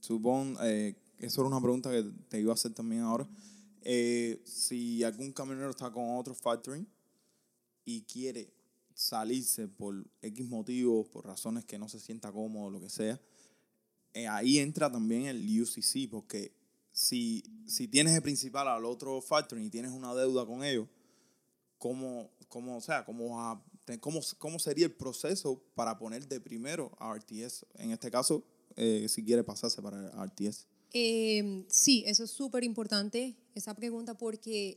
[0.00, 3.28] supón, eh, eso era una pregunta que te iba a hacer también ahora.
[3.82, 6.86] Eh, si algún camionero está con otro factoring
[7.84, 8.52] y quiere
[8.94, 13.20] salirse por X motivos, por razones que no se sienta cómodo, lo que sea,
[14.12, 16.52] eh, ahí entra también el UCC, porque
[17.00, 20.86] si, si tienes el principal al otro factoring y tienes una deuda con ellos,
[21.78, 23.64] ¿cómo, cómo, o sea, cómo, a
[24.00, 27.64] cómo, cómo sería el proceso para poner de primero a RTS?
[27.76, 28.44] En este caso,
[28.76, 30.66] eh, si quiere pasarse para RTS.
[30.92, 34.76] Eh, sí, eso es súper importante, esa pregunta, porque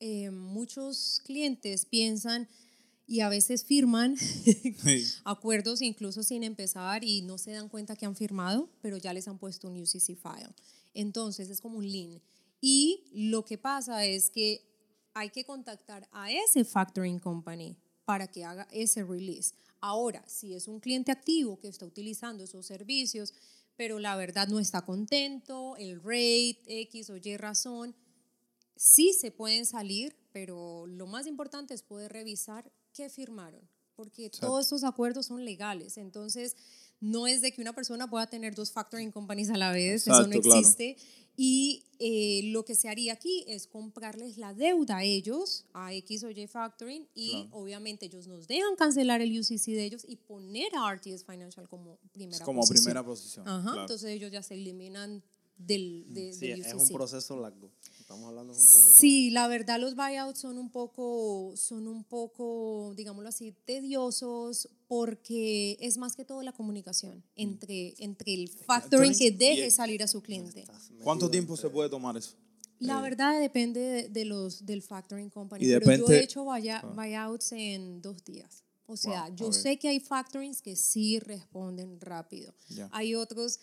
[0.00, 2.48] eh, muchos clientes piensan
[3.06, 4.16] y a veces firman
[5.24, 9.28] acuerdos incluso sin empezar y no se dan cuenta que han firmado, pero ya les
[9.28, 10.54] han puesto un UCC file.
[10.92, 12.20] Entonces es como un lien.
[12.60, 14.60] Y lo que pasa es que
[15.14, 19.54] hay que contactar a ese factoring company para que haga ese release.
[19.80, 23.34] Ahora, si es un cliente activo que está utilizando esos servicios,
[23.76, 27.94] pero la verdad no está contento, el rate, X o Y razón,
[28.74, 33.60] sí se pueden salir, pero lo más importante es poder revisar qué firmaron,
[33.94, 35.96] porque todos estos acuerdos son legales.
[35.98, 36.56] Entonces,
[37.00, 40.10] no es de que una persona pueda tener dos factoring companies a la vez, eso
[40.12, 40.60] no Exacto, claro.
[40.60, 40.96] existe.
[41.38, 46.24] Y eh, lo que se haría aquí es comprarles la deuda a ellos, a X
[46.24, 47.48] o Y Factoring, y Claro.
[47.52, 51.98] obviamente ellos nos dejan cancelar el UCC de ellos y poner a RTS Financial como
[52.12, 52.84] primera Es como posición.
[52.84, 53.46] primera posición.
[53.46, 53.80] Ajá, claro.
[53.82, 55.22] entonces ellos ya se eliminan
[55.58, 56.80] del, de, Sí, del es UCC.
[56.82, 57.70] un proceso largo.
[58.06, 62.04] Estamos hablando de un proceso Sí, la verdad los buyouts son un poco, son un
[62.04, 69.12] poco, digámoslo así, tediosos porque es más que todo la comunicación entre, entre el factoring
[69.18, 70.64] que deje salir a su cliente.
[71.02, 72.36] ¿Cuánto tiempo se puede tomar eso?
[72.78, 76.22] La Eh, verdad depende de, de los del factoring company, Y pero yo depende- he
[76.22, 78.62] hecho buya- buyouts en dos días.
[78.86, 82.54] O sea, Wow, yo sé que hay factorings que sí responden rápido.
[82.68, 82.88] Ya.
[82.92, 83.58] Hay otros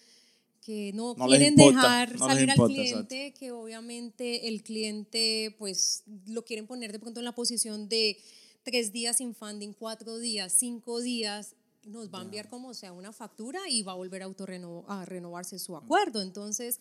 [0.66, 5.56] que no, No quieren importa, dejar no salir importa, al cliente, que obviamente el cliente
[5.60, 8.18] pues lo quieren poner de pronto en la posición de
[8.64, 13.12] tres días sin funding, cuatro días, cinco días, nos va a enviar como sea una
[13.12, 16.22] factura y va a volver a, autorreno- a renovarse su acuerdo.
[16.22, 16.80] Entonces,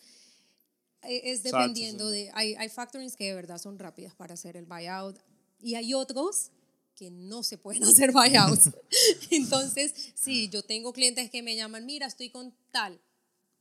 [1.05, 4.55] Eh, Es Exacto, dependiendo de, hay, hay factorings que de verdad son rápidas para hacer
[4.55, 5.17] el buyout
[5.61, 6.51] y hay otros
[6.95, 8.69] que no se pueden hacer buyouts.
[9.31, 12.97] Entonces, sí, yo tengo clientes que me llaman, mira, estoy con tal.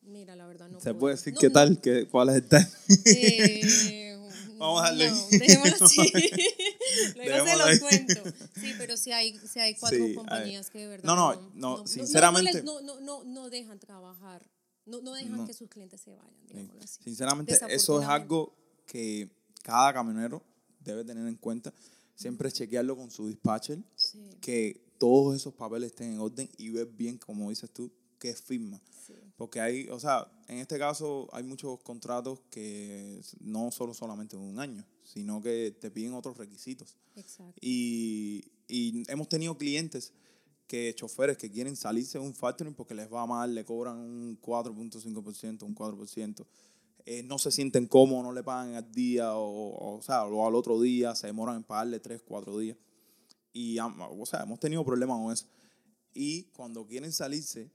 [0.05, 0.99] Mira, la verdad no ¿Se puedo.
[1.01, 1.81] puede decir No, qué no, tal?
[1.81, 2.69] ¿Qué, ¿Cuál es el tal?
[3.07, 4.09] eh,
[4.59, 5.11] Vamos a darle.
[5.11, 6.01] No, dejémoslo así.
[7.17, 8.23] Luego se los cuento.
[8.61, 11.05] Sí, pero sí hay, sí hay cuatro Sí, compañías que de verdad.
[11.05, 14.49] No, no, no, les- sinceramente- No, no, no, no dejan trabajar.
[14.87, 15.47] No, no dejan No.
[15.47, 17.03] que sus clientes se vayan, digámoslo así.
[17.03, 18.55] Sinceramente, eso es algo
[18.87, 19.31] que
[19.63, 20.43] cada camionero
[20.81, 21.73] debe tener en cuenta.
[22.15, 24.37] Siempre chequearlo con su dispatcher, Sí.
[24.41, 28.81] que todos esos papeles estén en orden y ver bien, como dices tú, qué firma.
[29.43, 34.61] Porque hay, o sea, en este caso hay muchos contratos que no solo solamente un
[34.61, 36.97] año, sino que te piden otros requisitos.
[37.17, 37.59] Exacto.
[37.61, 40.13] Y, y hemos tenido clientes
[40.69, 44.41] que choferes que quieren salirse de un factoring porque les va mal, le cobran un
[44.41, 46.47] 4.5%, un 4%,
[47.05, 50.47] eh, no se sienten cómodos, no le pagan al día o, o, o sea, o
[50.47, 52.77] al otro día, se demoran en pagarle 3, 4 días.
[53.53, 55.47] Y, o sea, hemos tenido problemas con eso.
[56.15, 57.73] Y cuando quieren salirse,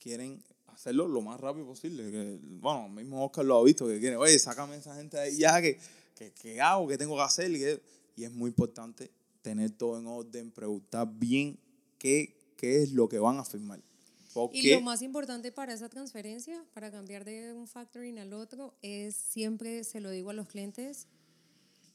[0.00, 0.42] quieren
[0.80, 2.10] hacerlo lo más rápido posible.
[2.10, 5.22] Que, bueno, mismo Oscar lo ha visto, que quiere, oye, sácame a esa gente de
[5.24, 5.78] ahí ya, que,
[6.16, 7.50] que, que hago, que tengo que hacer.
[7.50, 7.80] Y, que-
[8.16, 9.10] y es muy importante
[9.42, 11.58] tener todo en orden, preguntar bien
[11.98, 13.80] qué, qué es lo que van a firmar.
[14.32, 18.74] Porque, Y lo más importante para esa transferencia, para cambiar de un factoring al otro,
[18.80, 21.06] es siempre, se lo digo a los clientes,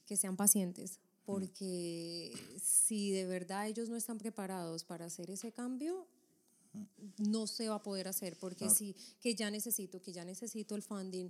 [0.05, 0.99] que sean pacientes.
[1.25, 6.05] Porque si de verdad ellos no están preparados para hacer ese cambio,
[7.17, 8.37] no se va a poder hacer.
[8.37, 11.29] Porque si que ya necesito, que ya necesito el funding,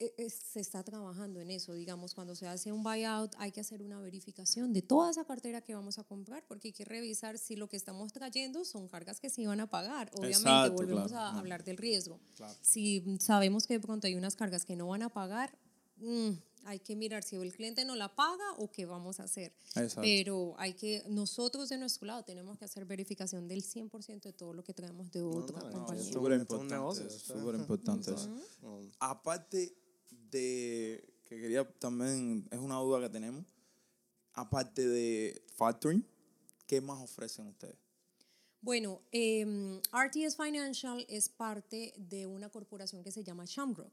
[0.00, 1.72] eh, eh, se está trabajando en eso.
[1.72, 5.60] Digamos, cuando se hace un buyout, hay que hacer una verificación de toda esa cartera
[5.60, 9.20] que vamos a comprar, porque hay que revisar si lo que estamos trayendo son cargas
[9.20, 10.10] que se iban a pagar.
[10.14, 12.18] Obviamente, Exacto, volvemos claro, a hablar del riesgo.
[12.36, 12.54] Claro.
[12.60, 15.56] Si sabemos que de pronto hay unas cargas que no van a pagar,
[15.98, 16.30] mm,
[16.66, 19.52] hay que mirar si el cliente no la paga o qué vamos a hacer.
[19.74, 20.00] Exacto.
[20.02, 24.52] Pero hay que, nosotros de nuestro lado tenemos que hacer verificación del 100% de todo
[24.52, 26.02] lo que traemos de otra no, compañía.
[26.02, 28.10] esto- súper es importante, súper importante.
[28.62, 29.74] No, Aparte
[30.30, 33.44] de que quería también, es una duda que tenemos,
[34.32, 36.04] aparte de factoring,
[36.66, 37.76] ¿qué más ofrecen ustedes?
[38.60, 43.92] Bueno, em, RTS Financial es parte de una corporación que se llama Shamrock,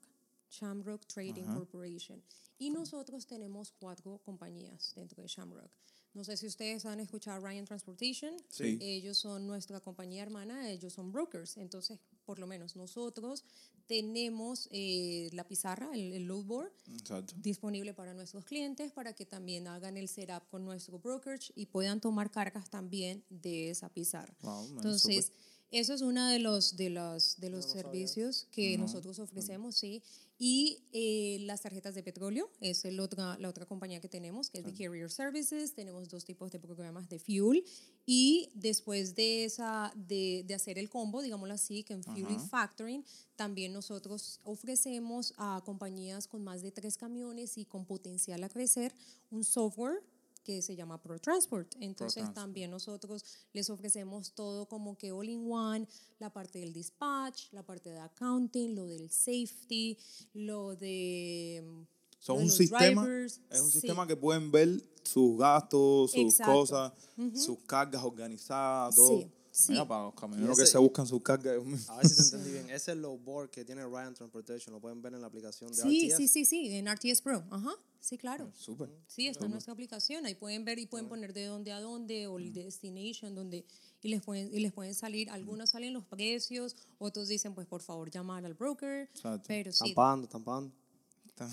[0.51, 2.21] Shamrock Trading Corporation.
[2.59, 5.71] Y nosotros tenemos cuatro compañías dentro de Shamrock.
[6.13, 8.35] No sé si ustedes han escuchado Ryan Transportation.
[8.49, 8.77] Sí.
[8.81, 11.55] Ellos son nuestra compañía hermana, ellos son brokers.
[11.57, 13.45] Entonces, por lo menos nosotros
[13.87, 17.33] tenemos eh, la pizarra, el, el load board, Exacto.
[17.37, 21.99] disponible para nuestros clientes para que también hagan el setup con nuestro brokerage y puedan
[22.01, 24.35] tomar cargas también de esa pizarra.
[24.41, 25.31] Wow, man, Entonces,
[25.71, 30.03] eso es uno de los, de los, de los servicios que nosotros ofrecemos, sí.
[30.43, 34.57] Y eh, las tarjetas de petróleo, es el otra, la otra compañía que tenemos, que
[34.57, 35.75] es de Carrier Services.
[35.75, 37.63] Tenemos dos tipos de programas de fuel.
[38.07, 42.39] Y después de, esa, de, de hacer el combo, digámoslo así, que en Fuel y
[42.39, 48.49] Factoring, también nosotros ofrecemos a compañías con más de tres camiones y con potencial a
[48.49, 48.95] crecer
[49.29, 50.01] un software
[50.43, 51.75] que se llama ProTransport.
[51.79, 53.23] Entonces también nosotros
[53.53, 55.87] les ofrecemos todo como que all in one,
[56.19, 59.97] la parte del dispatch, la parte de accounting, lo del safety,
[60.33, 61.63] lo de...
[61.65, 61.83] mm,
[62.19, 63.41] Son un sistema, drivers.
[63.49, 63.79] es un Sí.
[63.79, 64.69] sistema que pueden ver
[65.03, 66.53] sus gastos, sus Exacto.
[66.53, 66.93] cosas,
[67.35, 69.07] sus cargas organizadas, todo.
[69.19, 69.71] Sí, sí.
[69.73, 71.57] Mira, para los camioneros que se buscan sus cargas.
[71.89, 72.69] A ver si te entendí bien.
[72.71, 76.07] Ese low board que tiene Ryan Transportation lo pueden ver en la aplicación de Sí,
[76.09, 76.17] RTS.
[76.17, 77.43] sí, sí, sí, en RTS Pro.
[77.51, 78.51] Ajá, sí, claro.
[78.55, 78.89] Súper.
[79.07, 80.25] Sí, está en nuestra aplicación.
[80.25, 83.65] Ahí pueden ver y pueden poner de dónde a dónde o el destination donde
[84.03, 85.29] y les pueden y les pueden salir.
[85.29, 89.09] Algunos salen los precios, otros dicen pues por favor llamar al broker.
[89.13, 89.45] Exacto.
[89.47, 90.73] Pero Están sí, pagando, están pagando.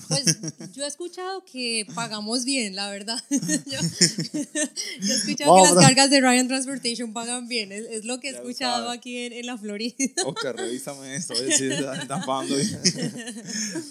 [0.08, 3.18] Pues yo he escuchado que pagamos bien, la verdad.
[3.30, 3.78] yo,
[5.00, 5.82] yo he escuchado Vamos, que las bro.
[5.82, 7.72] cargas de Ryan Transportation pagan bien.
[7.72, 9.94] Es, es lo que he Ya escuchado aquí en, en la Florida.
[10.26, 12.80] Oscar, revísame eso, si están pagando bien.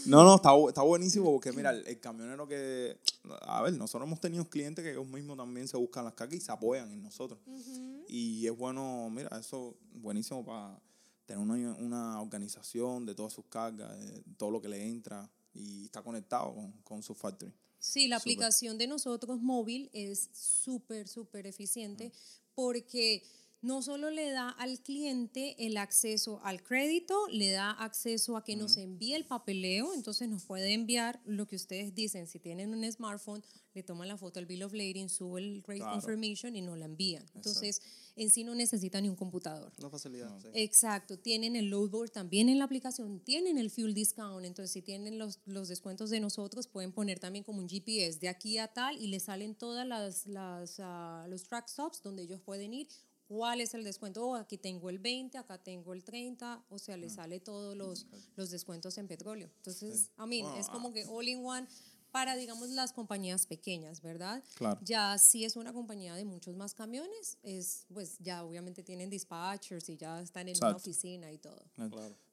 [0.06, 2.98] No, no, está, está buenísimo porque mira, el, el camionero que,
[3.42, 6.42] a ver, nosotros hemos tenido clientes que ellos mismos también se buscan las cargas y
[6.42, 7.40] se apoyan en nosotros.
[8.08, 10.80] Y es bueno, mira, eso buenísimo para
[11.26, 15.86] tener una, una organización de todas sus cargas, de todo lo que le entra y
[15.86, 17.54] está conectado con, con su factory.
[17.80, 22.12] Sí, la aplicación de nosotros móvil es súper, súper eficiente
[22.56, 23.24] porque
[23.62, 28.56] no solo le da al cliente el acceso al crédito, le da acceso a que
[28.56, 32.90] nos envíe el papeleo, entonces nos puede enviar lo que ustedes dicen, si tienen un
[32.92, 33.44] smartphone,
[33.74, 35.92] le toman la foto al bill of lading, sube el rate Claro.
[35.94, 37.26] confirmation y nos la envían.
[37.36, 37.82] Entonces,
[38.16, 39.72] en sí no necesita ni un computador.
[39.78, 40.40] Una facilidad.
[40.40, 40.48] sí.
[40.54, 44.82] Exacto, tienen el load board también en la aplicación, tienen el fuel discount, entonces si
[44.82, 48.68] tienen los, los descuentos de nosotros pueden poner también como un GPS de aquí a
[48.68, 52.88] tal y les salen todas las, las ah, los track stops donde ellos pueden ir,
[53.28, 56.98] cuál es el descuento, oh, aquí tengo el 20, acá tengo el 30, o sea,
[56.98, 59.50] les sale todos los, los descuentos en petróleo.
[59.58, 61.68] Entonces, a mí es como que all in one
[62.12, 64.44] para, digamos, las compañías pequeñas, ¿verdad?
[64.56, 64.80] Claro.
[64.82, 69.90] Ya si es una compañía de muchos más camiones, es pues ya obviamente tienen dispatchers
[69.90, 70.78] y ya están en una Exacto.
[70.78, 71.62] oficina y todo.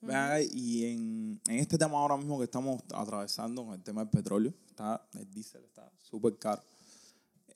[0.01, 4.03] Ven acá, y en, en este tema ahora mismo que estamos atravesando, con el tema
[4.03, 6.63] del petróleo, está, el diésel está súper caro.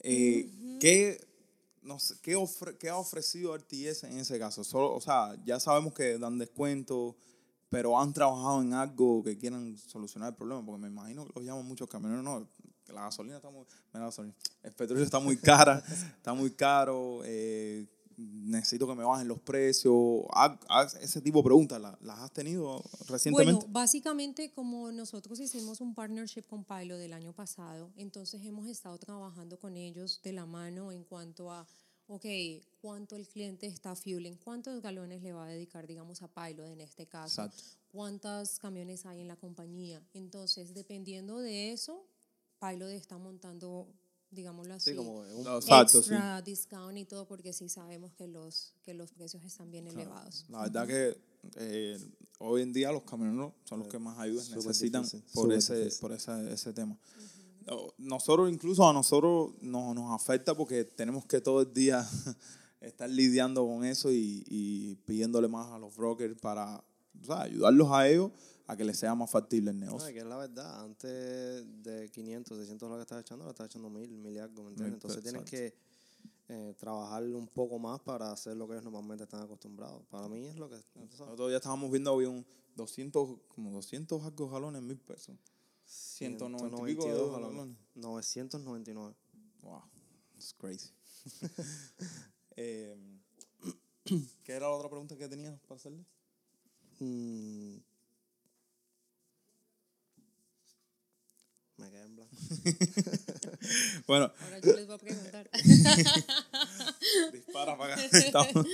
[0.01, 1.27] Eh, ¿qué,
[1.83, 4.65] no sé, ¿qué, ofre- qué ha ofrecido RTS en ese caso?
[4.65, 7.17] Solo, o sea, ya sabemos que dan descuento,
[7.69, 11.45] pero han trabajado en algo que quieran solucionar el problema, porque me imagino que los
[11.45, 12.49] llaman muchos camioneros, no,
[12.93, 15.83] la gasolina está muy, la gasolina, el petróleo está muy cara,
[16.17, 17.87] está muy caro, eh,
[18.19, 19.95] necesito que me bajen los precios,
[21.01, 23.53] ese tipo de preguntas, ¿la- ¿las has tenido recientemente?
[23.65, 28.99] Bueno, básicamente como nosotros hicimos un partnership con Pilo del año pasado, entonces hemos estado
[28.99, 31.65] trabajando con ellos de la mano en cuanto a,
[32.09, 32.25] ok,
[32.81, 36.81] cuánto el cliente está fueling, cuántos galones le va a dedicar, digamos, a Pilo en
[36.81, 37.63] este caso, Exacto.
[37.93, 40.03] cuántos camiones hay en la compañía.
[40.13, 42.05] Entonces, dependiendo de eso,
[42.61, 43.87] Pilo está montando,
[44.31, 46.11] digámoslo así, Sí, como un exacto, sí.
[46.11, 50.45] extra discount y todo porque sí sabemos que los, que los precios están bien elevados.
[50.49, 51.19] La verdad que
[51.57, 51.99] eh,
[52.39, 55.77] hoy en día los camioneros son los que más ayuda Súper necesitan difícil, por, ese,
[55.79, 56.01] difícil.
[56.01, 56.97] por ese, ese tema.
[57.67, 62.07] No, Nosotros, incluso a nosotros nos, nos afecta porque tenemos que todo el día
[62.81, 66.83] estar lidiando con eso y, y pidiéndole más a los brokers para
[67.23, 68.31] o sea, ayudarlos a ellos
[68.69, 70.09] a que les sea más factible el No, negocio.
[70.09, 73.67] es que es la verdad, antes de 500, 600 dólares que estás echando, lo estás
[73.67, 74.95] echando mil, mil y algo, ¿me entiendes?
[74.95, 75.75] Entonces tienes que
[76.49, 80.05] eh, trabajar un poco más para hacer lo que ellos normalmente están acostumbrados.
[80.11, 80.77] Para mí es lo que...
[80.95, 82.45] Nosotros ya estábamos viendo hoy un
[82.77, 85.37] 200, como 200 algo galones, mil pesos.
[85.87, 87.57] 190 y pico de 192 galones.
[87.57, 87.77] galones.
[87.95, 89.15] 999.
[89.63, 89.83] Wow,
[90.37, 90.91] it's crazy.
[92.61, 92.97] Eh,
[94.43, 96.05] ¿Qué era la otra pregunta que tenías para hacerle?
[96.99, 97.77] Mm.
[101.79, 102.37] Me quedé en blanco.
[104.07, 105.51] Bueno, Ahora yo les voy a preguntar.
[107.33, 108.05] dispara para acá.
[108.19, 108.67] Estamos-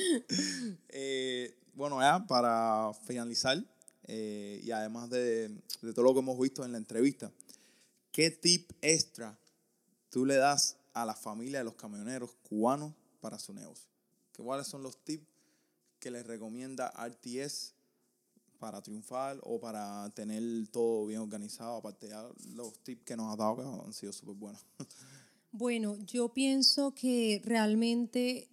[0.89, 3.63] Eh, bueno, ya para finalizar,
[4.07, 5.49] eh, y además de,
[5.83, 7.31] de todo lo que hemos visto en la entrevista,
[8.13, 9.37] ¿qué tip extra
[10.11, 13.89] tú le das a la familia de los camioneros cubanos para su negocio?
[14.33, 15.27] ¿Qué- ¿Cuáles son los tips
[15.99, 17.73] que les recomienda RTS
[18.59, 21.77] para triunfar o para tener todo bien organizado?
[21.77, 22.15] Aparte de
[22.55, 24.65] los tips que nos ha dado que han sido súper buenos.
[25.57, 28.49] Bueno, yo pienso que realmente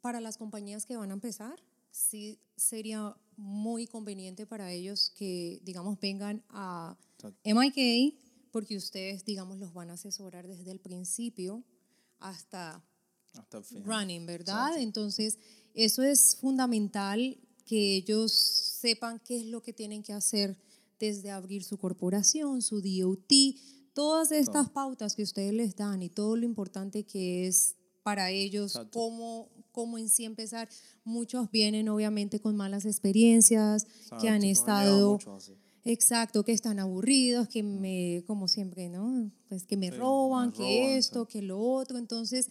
[0.00, 5.98] para las compañías que van a empezar, sí sería muy conveniente para ellos que, digamos,
[6.00, 6.96] vengan a
[7.44, 8.14] MIK,
[8.50, 11.62] porque ustedes, digamos, los van a asesorar desde el principio
[12.18, 12.82] hasta
[13.34, 14.78] Hasta el running, ¿verdad?
[14.78, 15.38] Entonces,
[15.74, 18.32] eso es fundamental que ellos
[18.80, 20.56] sepan qué es lo que tienen que hacer
[20.98, 23.32] desde abrir su corporación, su DOT,
[23.92, 28.72] todas estas pautas que ustedes les dan y todo lo importante que es para ellos,
[28.76, 28.98] Exacto.
[28.98, 30.68] cómo, cómo en sí empezar.
[31.04, 33.86] Muchos vienen obviamente con malas experiencias,
[34.20, 35.18] que han estado...
[35.82, 39.30] Exacto, que están aburridos, que me, como siempre, ¿no?
[39.48, 41.96] Pues que me Sí, roban, me que esto, que lo otro.
[41.96, 42.50] Entonces,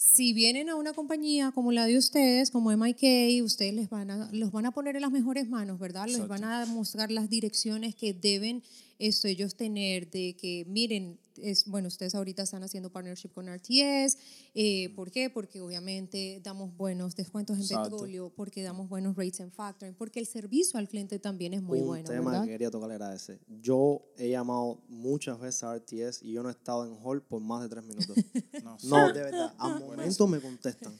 [0.00, 4.30] si vienen a una compañía como la de ustedes, como MIK, ustedes les van a,
[4.32, 6.06] los van a poner en las mejores manos, ¿verdad?
[6.06, 8.62] Les van a mostrar las direcciones que deben
[8.98, 14.16] esto, ellos tener, de que, miren, es, bueno, ustedes ahorita están haciendo partnership con RTS.
[14.54, 15.30] eh, ¿Por qué?
[15.30, 17.90] Porque obviamente damos buenos descuentos en Exacto.
[17.90, 21.80] petróleo, porque damos buenos rates en factoring, porque el servicio al cliente también es muy
[21.80, 22.44] un bueno, tema ¿verdad?
[22.44, 23.38] que quería tocar era ese.
[23.62, 27.40] Yo he llamado muchas veces a RTS y yo no he estado en hold por
[27.40, 28.16] más de tres minutos.
[28.62, 29.54] No, no, de verdad.
[29.58, 30.92] Al momento me contestan.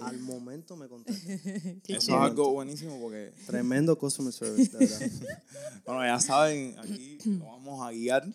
[0.00, 1.40] Al momento me contestan.
[1.88, 5.10] Eso es algo buenísimo porque, Tremendo customer service, de verdad.
[5.86, 8.26] bueno, ya saben, aquí lo vamos a guiar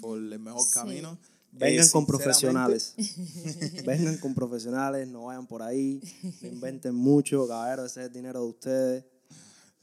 [0.00, 0.70] por el mejor Sí.
[0.72, 1.09] camino.
[1.52, 2.94] Vengan Eh, con sinceramente, profesionales.
[3.86, 6.00] Vengan con profesionales, no vayan por ahí,
[6.42, 9.04] no inventen mucho, caballero, ese es el dinero de ustedes.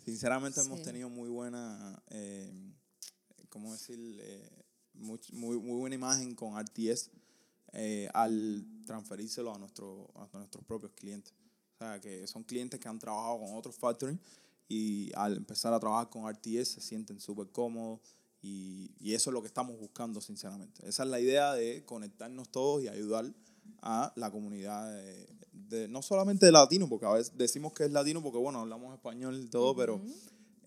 [0.05, 0.85] Sinceramente hemos Sí.
[0.85, 2.49] tenido muy buena, eh,
[3.49, 3.99] ¿cómo decir?
[4.21, 4.49] Eh,
[4.95, 7.09] much- muy, muy buena imagen con RTS
[7.73, 11.33] eh, al transferírselo a, nuestro, a nuestros propios clientes.
[11.33, 14.19] O O sea, que son clientes que han trabajado con otros factoring
[14.69, 17.99] y al empezar a trabajar con RTS se sienten súper cómodos
[18.41, 20.87] y, y eso es lo que estamos buscando, sinceramente.
[20.87, 23.25] Esa es la idea de conectarnos todos y ayudar
[23.81, 27.91] a la comunidad de, de- no solamente de latino, porque a veces decimos que es
[27.91, 30.01] latino porque, bueno, hablamos español y todo, pero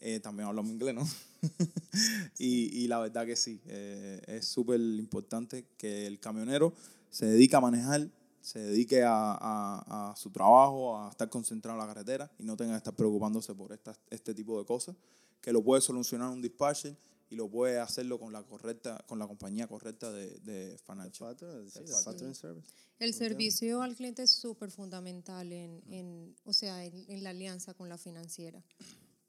[0.01, 1.07] eh, también hablamos inglés, ¿no?
[2.39, 6.73] y, y la verdad que sí, eh, es súper importante que el camionero
[7.11, 8.09] se dedique a manejar,
[8.41, 12.57] se dedique a, a- a su trabajo, a estar concentrado en la carretera y no
[12.57, 14.97] tenga que estar preocupándose por estas- este tipo de cosas,
[15.41, 16.97] que lo puede solucionar un dispatcher
[17.31, 21.37] y lo puede hacerlo con la correcta con la compañía correcta de, de financial.
[21.39, 21.87] Sí,
[22.35, 22.75] service.
[22.99, 27.73] El servicio al cliente es súper fundamental en, en, o sea, en, en la alianza
[27.73, 28.63] con la financiera,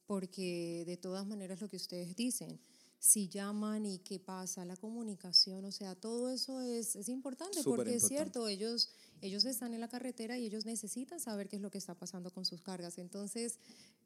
[0.08, 2.60] porque de todas maneras lo que ustedes dicen,
[3.02, 7.78] si llaman y qué pasa, la comunicación, o sea, todo eso es, es importante Súper
[7.78, 8.90] porque es cierto, ellos,
[9.22, 12.32] ellos están en la carretera y ellos necesitan saber qué es lo que está pasando
[12.32, 12.98] con sus cargas.
[12.98, 13.60] Entonces,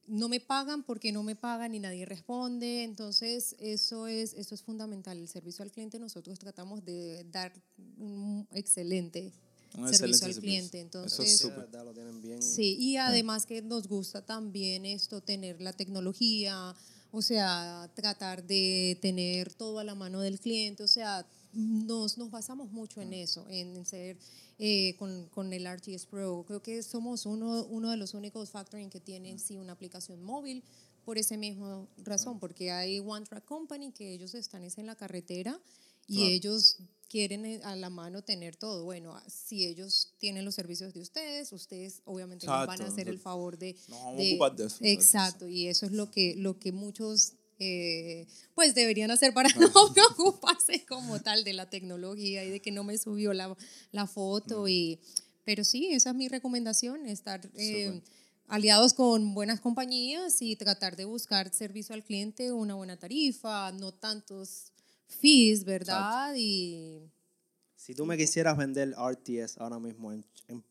[0.08, 2.84] no me pagan porque no me pagan y nadie responde.
[2.84, 5.18] Entonces, eso es, eso es fundamental.
[5.18, 7.54] El servicio al cliente nosotros tratamos de dar
[7.98, 9.32] un excelente
[9.78, 10.42] Un servicio al servicio.
[10.42, 10.78] cliente.
[10.78, 12.42] Eso Entonces, es lo tienen bien.
[12.42, 16.76] Sí, y además que nos gusta también esto, tener la tecnología,
[17.12, 21.26] o sea, tratar de tener todo a la mano del cliente, o sea,
[21.56, 24.18] nos, nos basamos mucho en eso, en ser
[24.60, 26.44] eh, con, con el RTS Pro.
[26.48, 30.64] Creo que somos uno, uno de los únicos factoring que tienen sí una aplicación móvil
[31.04, 34.96] por esa misma razón, porque hay One Track Company que ellos están es en la
[34.96, 35.60] carretera
[36.08, 36.30] y Claro.
[36.32, 36.78] ellos
[37.08, 38.84] quieren eh, a la mano tener todo.
[38.84, 43.08] Bueno, si ellos tienen los servicios de ustedes, ustedes obviamente nos van a Exacto, hacer
[43.10, 43.76] el favor de...
[43.88, 44.86] nos vamos a de- ocupar de eso, exacto.
[44.92, 49.72] Exacto, y eso es lo que, lo que muchos eh, pues deberían hacer para no
[49.94, 53.56] preocuparse como tal de la tecnología y de que no me subió la,
[53.92, 54.68] la foto.
[54.68, 55.00] Y,
[55.44, 58.02] pero sí, esa es mi recomendación, estar eh,
[58.48, 63.94] aliados con buenas compañías y tratar de buscar servicio al cliente, una buena tarifa, no
[63.94, 64.72] tantos
[65.08, 66.34] fees, ¿verdad?
[66.36, 67.10] Y
[67.76, 70.64] Si tú me quisieras vender RTS ahora mismo en, en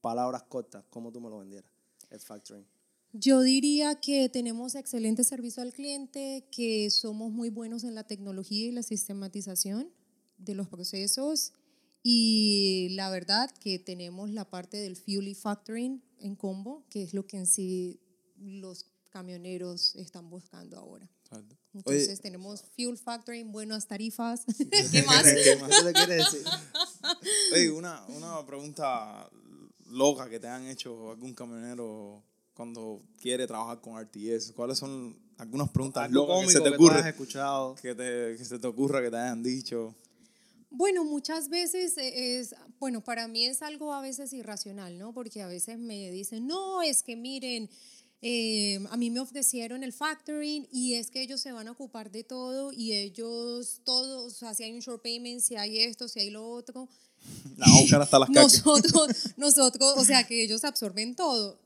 [0.00, 1.70] palabras cortas, ¿cómo tú me lo vendieras?
[2.10, 2.66] El factoring.
[3.12, 8.68] Yo diría que tenemos excelente servicio al cliente, que somos muy buenos en la tecnología
[8.68, 9.90] y la sistematización
[10.38, 11.52] de los procesos
[12.02, 17.12] y la verdad que tenemos la parte del fuel y factoring en combo, que es
[17.12, 18.00] lo que en sí
[18.36, 21.10] los camioneros están buscando ahora.
[21.74, 24.44] Entonces tenemos fuel factoring, buenas tarifas.
[24.92, 25.24] ¿Qué más?
[25.24, 26.46] ¿Qué más le quieres decir?
[27.52, 29.28] Oye, una, una pregunta
[29.86, 32.24] loca que te han hecho algún camionero
[32.54, 34.52] cuando quiere trabajar con RTS.
[34.52, 36.98] ¿Cuáles son algunas preguntas Algo locas que se te que ocurre?
[37.00, 37.74] has escuchado.
[37.76, 39.94] Que, te, que se te ocurra que te hayan dicho.
[40.70, 45.12] Bueno, muchas veces es, bueno, para mí es algo a veces irracional, ¿no?
[45.12, 47.68] Porque a veces me dicen, no, es que miren,
[48.22, 52.12] eh, a mí me ofrecieron el factoring y es que ellos se van a ocupar
[52.12, 56.06] de todo y ellos todos, o sea, si hay un short payment, si hay esto,
[56.06, 56.88] si hay lo otro,
[57.56, 61.58] La hasta las nosotros, nosotros, o sea, que ellos absorben todo.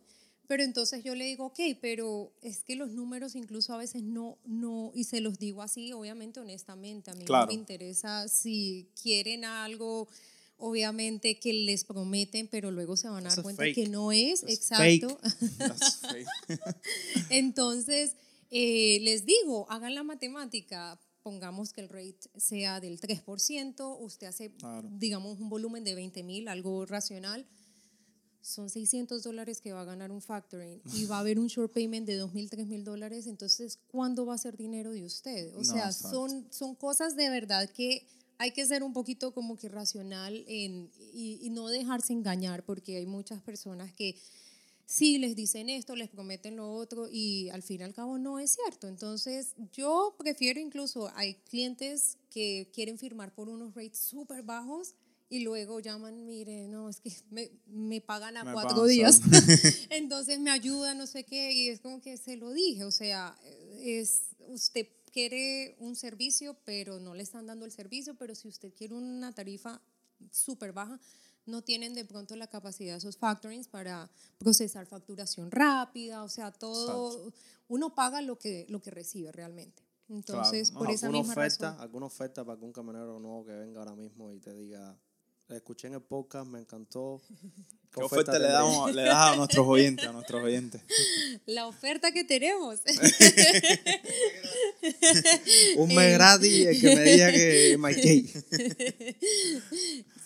[0.46, 4.38] Pero entonces yo le digo, ok, pero es que los números incluso a veces no,
[4.44, 7.46] no, y se los digo así, obviamente, honestamente, a mí Claro.
[7.46, 10.06] no me interesa si quieren algo,
[10.58, 13.74] obviamente, que les prometen, pero luego se van a dar cuenta fake.
[13.74, 15.18] que no es, exacto.
[15.58, 16.28] That's fake.
[17.30, 18.16] Entonces,
[18.50, 24.50] eh, les digo, hagan la matemática, pongamos que el rate sea del 3%, usted hace,
[24.52, 24.88] Claro.
[24.92, 27.46] digamos, un volumen de 20 mil, algo racional,
[28.44, 31.72] son 600 dólares que va a ganar un factoring y va a haber un short
[31.72, 35.54] payment de 2 mil, 3 mil dólares, entonces, ¿cuándo va a ser dinero de usted?
[35.54, 36.10] O No, sea, exacto.
[36.10, 40.90] son, son cosas de verdad que hay que ser un poquito como que racional en,
[41.14, 44.14] y, y no dejarse engañar, porque hay muchas personas que
[44.86, 48.38] sí les dicen esto, les prometen lo otro y al fin y al cabo no
[48.38, 48.88] es cierto.
[48.88, 54.94] Entonces yo prefiero incluso, hay clientes que quieren firmar por unos rates súper bajos
[55.34, 59.20] y luego llaman, mire, no, es que me, me pagan a Me cuatro pagan, días.
[59.90, 63.36] Entonces me ayuda, no sé qué, y es como que se lo dije, o sea,
[63.80, 68.72] es, usted quiere un servicio, pero no le están dando el servicio, pero si usted
[68.74, 69.82] quiere una tarifa
[70.30, 71.00] súper baja,
[71.46, 74.08] no tienen de pronto la capacidad de esos factorings para
[74.38, 77.32] procesar facturación rápida, o sea, todo,
[77.66, 79.82] uno paga lo que, lo que recibe realmente.
[80.08, 81.82] Entonces, no, por esa ¿Alguna misma oferta, razón.
[81.82, 84.96] ¿Alguna oferta para que un camionero nuevo que venga ahora mismo y te diga,
[85.48, 87.20] escuché en el podcast, me encantó?
[87.92, 90.06] ¿Qué oferta le tendría?" damos le das a nuestros oyentes?
[90.06, 90.80] A nuestros oyentes.
[91.46, 92.80] La oferta que tenemos.
[95.76, 98.44] Un mes gratis el que me diga que my cake.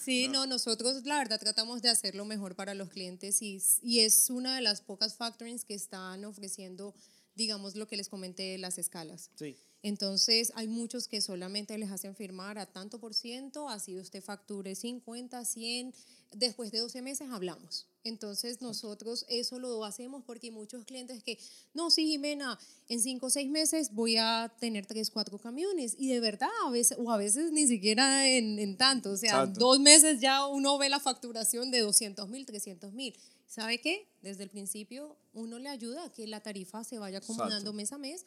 [0.05, 0.47] Sí, no.
[0.47, 4.57] nosotros la verdad tratamos de hacer lo mejor para los clientes y, y es una
[4.57, 6.95] de las pocas factorings que están ofreciendo,
[7.35, 9.31] digamos, lo que les comenté, las escalas.
[9.37, 9.57] Sí.
[9.83, 14.75] Entonces, hay muchos que solamente les hacen firmar a tanto por ciento, así usted facture
[14.75, 15.95] 50, 100,
[16.33, 17.87] después de 12 meses hablamos.
[18.03, 21.39] Entonces, nosotros eso lo hacemos porque hay muchos clientes que,
[21.75, 22.59] no, sí, Jimena,
[22.89, 25.95] en 5 o 6 meses voy a tener 3, 4 camiones.
[25.99, 29.13] Y de verdad, a veces, o a veces ni siquiera en, en tanto.
[29.13, 29.61] O sea, Exacto.
[29.61, 33.15] dos meses ya uno ve la facturación de 200 mil, 300 mil.
[33.47, 34.07] ¿Sabe qué?
[34.23, 37.73] Desde el principio uno le ayuda a que la tarifa se vaya acomodando Exacto.
[37.73, 38.27] mes a mes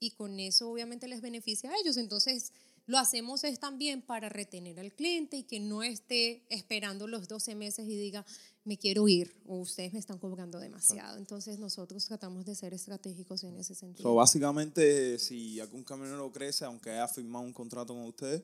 [0.00, 1.96] y con eso obviamente les beneficia a ellos.
[1.96, 2.52] Entonces,
[2.86, 7.54] lo hacemos es también para retener al cliente y que no esté esperando los 12
[7.54, 8.26] meses y diga,
[8.64, 11.16] me quiero ir o ustedes me están cobrando demasiado.
[11.16, 14.08] Entonces, nosotros tratamos de ser estratégicos en ese sentido.
[14.08, 18.42] So, básicamente, si algún camionero crece, aunque haya firmado un contrato con ustedes,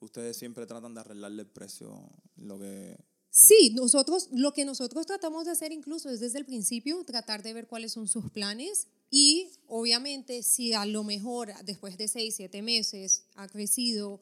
[0.00, 2.96] ustedes siempre tratan de arreglarle el precio, lo que...
[3.30, 7.52] Sí, nosotros, lo que nosotros tratamos de hacer incluso es desde el principio tratar de
[7.52, 12.62] ver cuáles son sus planes y obviamente si a lo mejor después de seis, siete
[12.62, 14.20] meses ha crecido,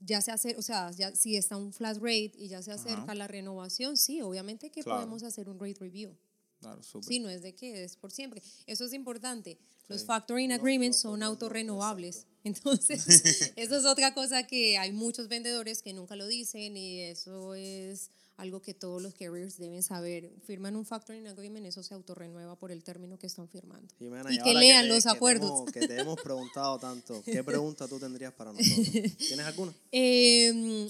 [0.00, 3.14] ya se hace, o sea, ya, si está un flat rate y ya se acerca
[3.14, 5.00] la renovación, sí, obviamente que Claro.
[5.00, 6.16] podemos hacer un rate review.
[6.60, 6.80] Claro.
[7.02, 8.42] Sí, no es de que es por siempre.
[8.66, 9.58] Eso es importante.
[9.88, 12.26] Los factoring agreements son autorrenovables.
[12.44, 13.04] Entonces,
[13.56, 18.10] eso es otra cosa que hay muchos vendedores que nunca lo dicen y eso es
[18.36, 20.30] algo que todos los carriers deben saber.
[20.44, 23.86] Firman un factoring agreement, eso se autorrenueva por el término que están firmando.
[23.98, 25.50] Jimena, y que lean te- los que te acuerdos.
[25.50, 28.86] hemos- que te hemos preguntado tanto, ¿qué pregunta tú tendrías para nosotros?
[29.18, 29.72] ¿Tienes alguna?
[29.92, 30.86] Eh,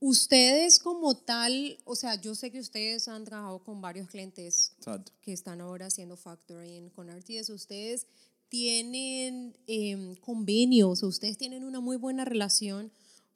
[0.00, 5.12] ustedes como tal, o sea, yo sé que ustedes han trabajado con varios clientes Exacto.
[5.22, 8.06] que están ahora haciendo factoring con RTS, ustedes
[8.48, 12.90] tienen em, convenios, o ustedes tienen una muy buena relación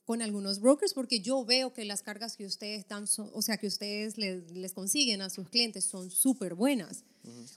[0.05, 3.67] con algunos brokers, porque yo veo que las cargas que ustedes dan, o sea, que
[3.67, 7.05] ustedes les, les consiguen a sus clientes son súper buenas.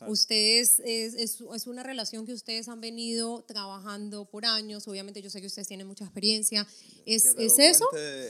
[0.07, 5.30] Ustedes, es, es, es una relación que ustedes han venido trabajando por años, obviamente yo
[5.30, 6.65] sé que ustedes tienen mucha experiencia.
[7.05, 7.86] ¿Es, ¿es eso?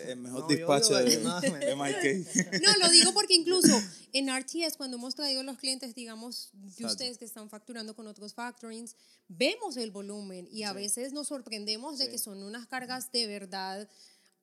[0.08, 2.62] El mejor No, despacho de, de MyK.
[2.64, 3.82] No, lo digo porque incluso
[4.14, 6.94] en RTS, cuando hemos traído a los clientes, digamos, de Exacto.
[6.94, 8.96] ustedes que están facturando con otros factorings,
[9.28, 13.88] vemos el volumen y a veces nos sorprendemos de que son unas cargas de verdad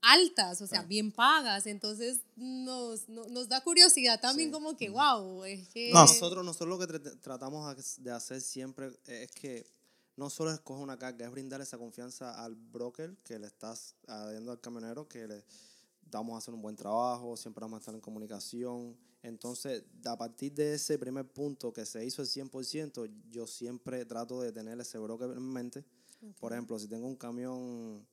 [0.05, 1.67] altas, o sea, bien pagas.
[1.67, 5.91] Entonces nos, no- nos da curiosidad también como que, wow, es que...
[5.93, 9.67] Nosotros, nosotros lo que tra- tratamos de hacer siempre es que
[10.17, 14.53] no solo escoger una carga, es brindar esa confianza al broker que le estás dando
[14.53, 15.45] al camionero, que le
[16.11, 18.97] vamos a hacer un buen trabajo, siempre vamos a estar en comunicación.
[19.23, 24.41] Entonces, a partir de ese primer punto que se hizo el 100%, yo siempre trato
[24.41, 25.85] de tener ese broker en mente.
[26.39, 28.07] Por ejemplo, si tengo un camión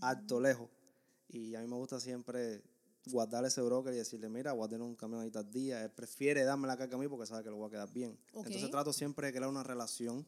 [0.00, 0.68] alto, lejos,
[1.28, 2.62] y a mí me gusta siempre
[3.06, 5.82] guardar ese broker y decirle, mira, voy a tener un camión ahí tal día.
[5.82, 8.18] Él prefiere darme la carga a mí porque sabe que lo voy a quedar bien.
[8.46, 10.26] Entonces trato siempre de crear una relación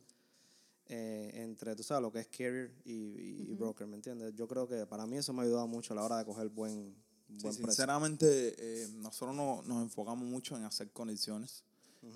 [0.87, 4.35] eh, entre, tú sabes, lo que es carrier y, y- y broker, ¿me entiendes?
[4.35, 6.49] Yo creo que para mí eso me ha ayudado mucho a la hora de coger
[6.49, 6.95] buen,
[7.29, 7.67] Sí, buen precio.
[7.67, 11.63] sinceramente, eh, nosotros no- nos enfocamos mucho en hacer conexiones.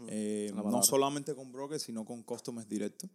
[0.09, 3.11] Eh, no solamente con brokers, sino con customers directos.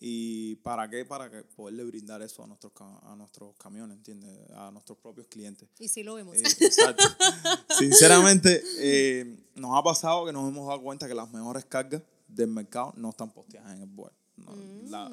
[0.00, 1.04] ¿Y para qué?
[1.04, 4.50] Para que poderle brindar eso a nuestros, a nuestros camiones, ¿entiendes?
[4.52, 5.68] A nuestros propios clientes.
[5.78, 6.36] Y sí lo vemos.
[6.36, 7.04] Eh, exacto.
[7.78, 12.48] Sinceramente, eh, nos ha pasado que nos hemos dado cuenta que las mejores cargas del
[12.48, 14.12] mercado no están posteadas en el board.
[14.36, 14.56] No,
[14.88, 15.12] la-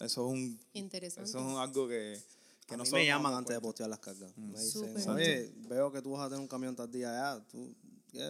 [0.00, 1.30] eso es un Interesante.
[1.30, 2.20] eso es un algo que,
[2.66, 4.36] que A mí nosotros me llaman antes de postear las cargas.
[4.36, 5.08] Me dicen, Súper.
[5.10, 7.72] oye, veo que tú vas a tener un camión tal día allá, tú,
[8.10, 8.20] ¿qué?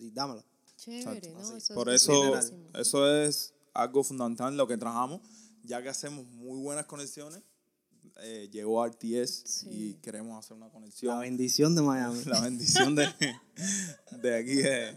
[0.00, 0.44] y dámela.
[0.76, 1.56] Chévere, ¿no?
[1.56, 2.38] Eso Por es eso,
[2.74, 5.20] eso es algo fundamental en lo que trabajamos,
[5.64, 7.42] ya que hacemos muy buenas conexiones.
[8.22, 11.20] eh, llegó RTS y queremos hacer una La conexión.
[11.20, 12.22] bendición de Miami.
[12.24, 13.06] La bendición de,
[14.22, 14.96] de aquí de,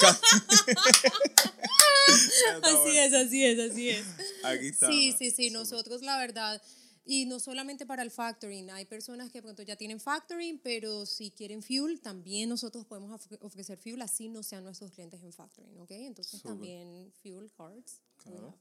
[2.61, 4.05] Así es, así es, así es.
[4.43, 4.91] Aquí está.
[4.91, 6.61] Sí, sí, sí, nosotros la verdad,
[7.05, 11.31] y no solamente para el factoring, hay personas que pronto ya tienen factoring, pero si
[11.31, 15.77] quieren fuel, también nosotros podemos ofre- ofrecer fuel, así no sean nuestros clientes en factoring,
[15.79, 15.91] ¿ok?
[15.91, 18.01] Entonces también fuel cards.
[18.23, 18.57] Claro.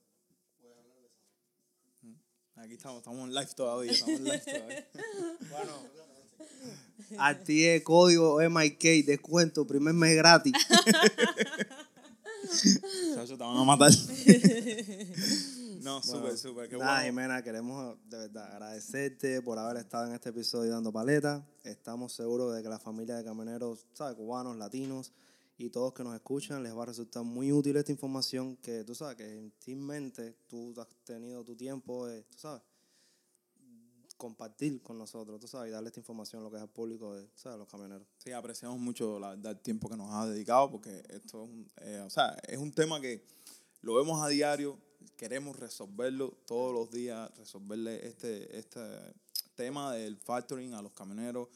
[2.05, 2.65] have.
[2.65, 3.93] Aquí estamos, estamos en live todavía.
[3.93, 4.89] Estamos en live todavía.
[7.19, 10.53] A ti el código MIK, descuento, primer mes gratis.
[13.15, 13.91] Chacho, te van a matar.
[15.83, 16.69] no, súper, súper.
[16.69, 17.07] Qué Nada, bueno.
[17.07, 21.47] Jimena, queremos de verdad agradecerte por haber estado en este episodio dando paleta.
[21.65, 24.17] Estamos seguros de que la familia de camioneros, ¿sabes?
[24.17, 25.13] Cubanos, latinos
[25.59, 28.95] y todos que nos escuchan les va a resultar muy útil esta información que tú
[28.95, 32.63] sabes que gentilmente tú has tenido tu tiempo, de, tú sabes,
[34.23, 37.13] compartir con nosotros, tú sabes, y darle esta información a lo que es al público
[37.13, 37.59] de, ¿sabes?
[37.59, 38.07] los camioneros.
[38.19, 41.49] Sí, apreciamos mucho la el tiempo que nos ha dedicado porque esto
[41.81, 43.25] eh, o sea, es un tema que
[43.81, 44.79] lo vemos a diario,
[45.17, 48.81] queremos resolverlo todos los días, resolverle este, este
[49.57, 51.49] tema del factoring a los camioneros.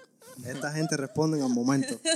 [0.44, 1.98] Esta gente responde al momento.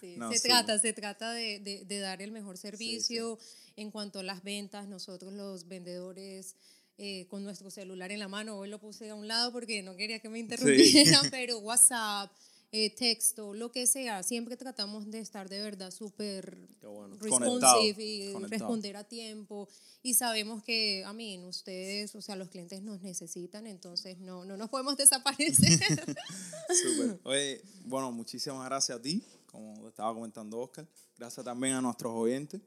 [0.00, 3.38] Sí, No, se trata, se trata de, de- de dar el mejor servicio
[3.76, 4.88] en cuanto a las ventas.
[4.88, 6.56] Nosotros los vendedores
[6.98, 9.96] eh, con nuestro celular en la mano, hoy lo puse a un lado porque no
[9.96, 12.30] quería que me interrumpieran, pero WhatsApp,
[12.76, 18.32] eh, texto, lo que sea, siempre tratamos de estar de verdad súper Conectado, responsive y
[18.32, 18.48] conectado.
[18.48, 19.68] responder a tiempo.
[20.02, 24.56] Y sabemos que, a mí, ustedes, o sea, los clientes nos necesitan, entonces no, no
[24.56, 25.78] nos podemos desaparecer.
[26.82, 27.20] Súper.
[27.22, 30.84] Oye, bueno, muchísimas gracias a ti, como te estaba comentando Oscar.
[31.16, 32.60] Gracias también a nuestros oyentes.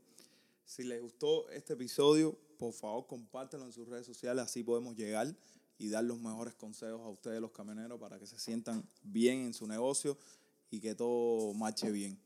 [0.64, 5.36] Si les gustó este episodio, por favor, compártelo en sus redes sociales, así podemos llegar
[5.78, 9.54] y dar los mejores consejos a ustedes, los camioneros, para que se sientan bien en
[9.54, 10.18] su negocio
[10.72, 12.20] y que todo marche bien.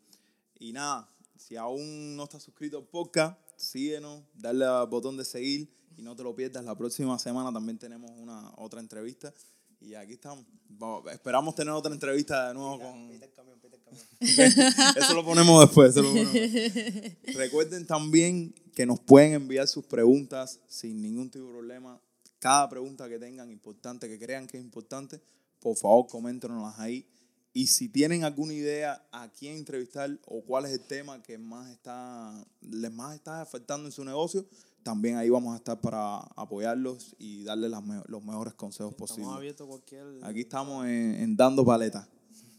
[0.59, 5.69] Y nada, si aún no estás suscrito al podcast, síguenos, dale al botón de seguir
[5.97, 6.63] y no te lo pierdas.
[6.63, 9.33] La próxima semana también tenemos una otra entrevista.
[9.79, 10.45] Y aquí estamos.
[10.69, 13.11] Vamos, esperamos tener otra entrevista de nuevo con...
[14.21, 15.89] Eso lo ponemos después.
[15.89, 17.23] eso lo ponemos después.
[17.35, 21.99] Recuerden también que nos pueden enviar sus preguntas sin ningún tipo de problema.
[22.41, 25.21] Cada pregunta que tengan importante, que crean que es importante,
[25.59, 27.07] por favor, coméntenoslas ahí.
[27.53, 31.69] Y si tienen alguna idea a quién entrevistar o cuál es el tema que más
[31.69, 34.43] está, les más está afectando en su negocio,
[34.81, 39.09] también ahí vamos a estar para apoyarlos y darles las me- los mejores consejos Estamos
[39.11, 39.31] posibles.
[39.35, 40.05] abiertos a cualquier...
[40.23, 42.07] Aquí estamos en, en Dando Paleta.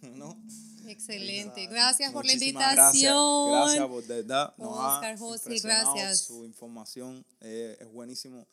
[0.14, 0.36] ¿no?
[0.86, 1.66] Excelente.
[1.66, 2.70] Gracias por la invitación.
[2.76, 3.14] Gracias,
[3.48, 4.54] gracias por de verdad.
[4.58, 6.20] Oscar, José, gracias.
[6.20, 8.46] Su información eh, es buenísimo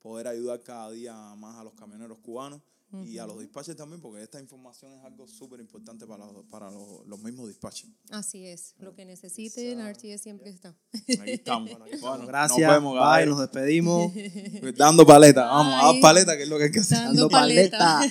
[0.00, 2.60] poder ayudar cada día más a los camioneros cubanos
[3.06, 6.70] y a los dispatchers también, porque esta información es algo súper importante para, los, para
[6.72, 7.92] los, los mismos dispatchers.
[8.10, 8.74] Así es.
[8.80, 10.74] Lo que necesiten, RTS siempre está.
[10.92, 11.70] Aquí estamos.
[12.00, 12.58] Bueno, Gracias.
[12.60, 14.12] Nos vemos, Bye, nos despedimos.
[14.76, 15.44] Dando paleta.
[15.44, 16.98] Vamos, a paleta, que es lo que hay que hacer.
[16.98, 18.00] Dando paleta.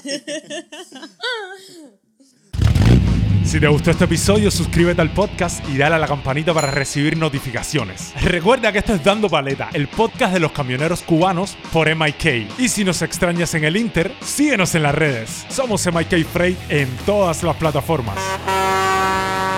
[3.50, 7.18] Si te gustó este episodio, suscríbete al podcast y dale a la campanita para recibir
[7.18, 8.14] notificaciones.
[8.22, 12.48] Recuerda que esto es Dando Paleta, el podcast de los camioneros cubanos por MIK.
[12.60, 15.48] Y si nos extrañas en el Inter, síguenos en las redes.
[15.50, 18.18] Somos MIK Freight en todas las plataformas.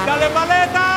[0.07, 0.90] ¡Dale paleta!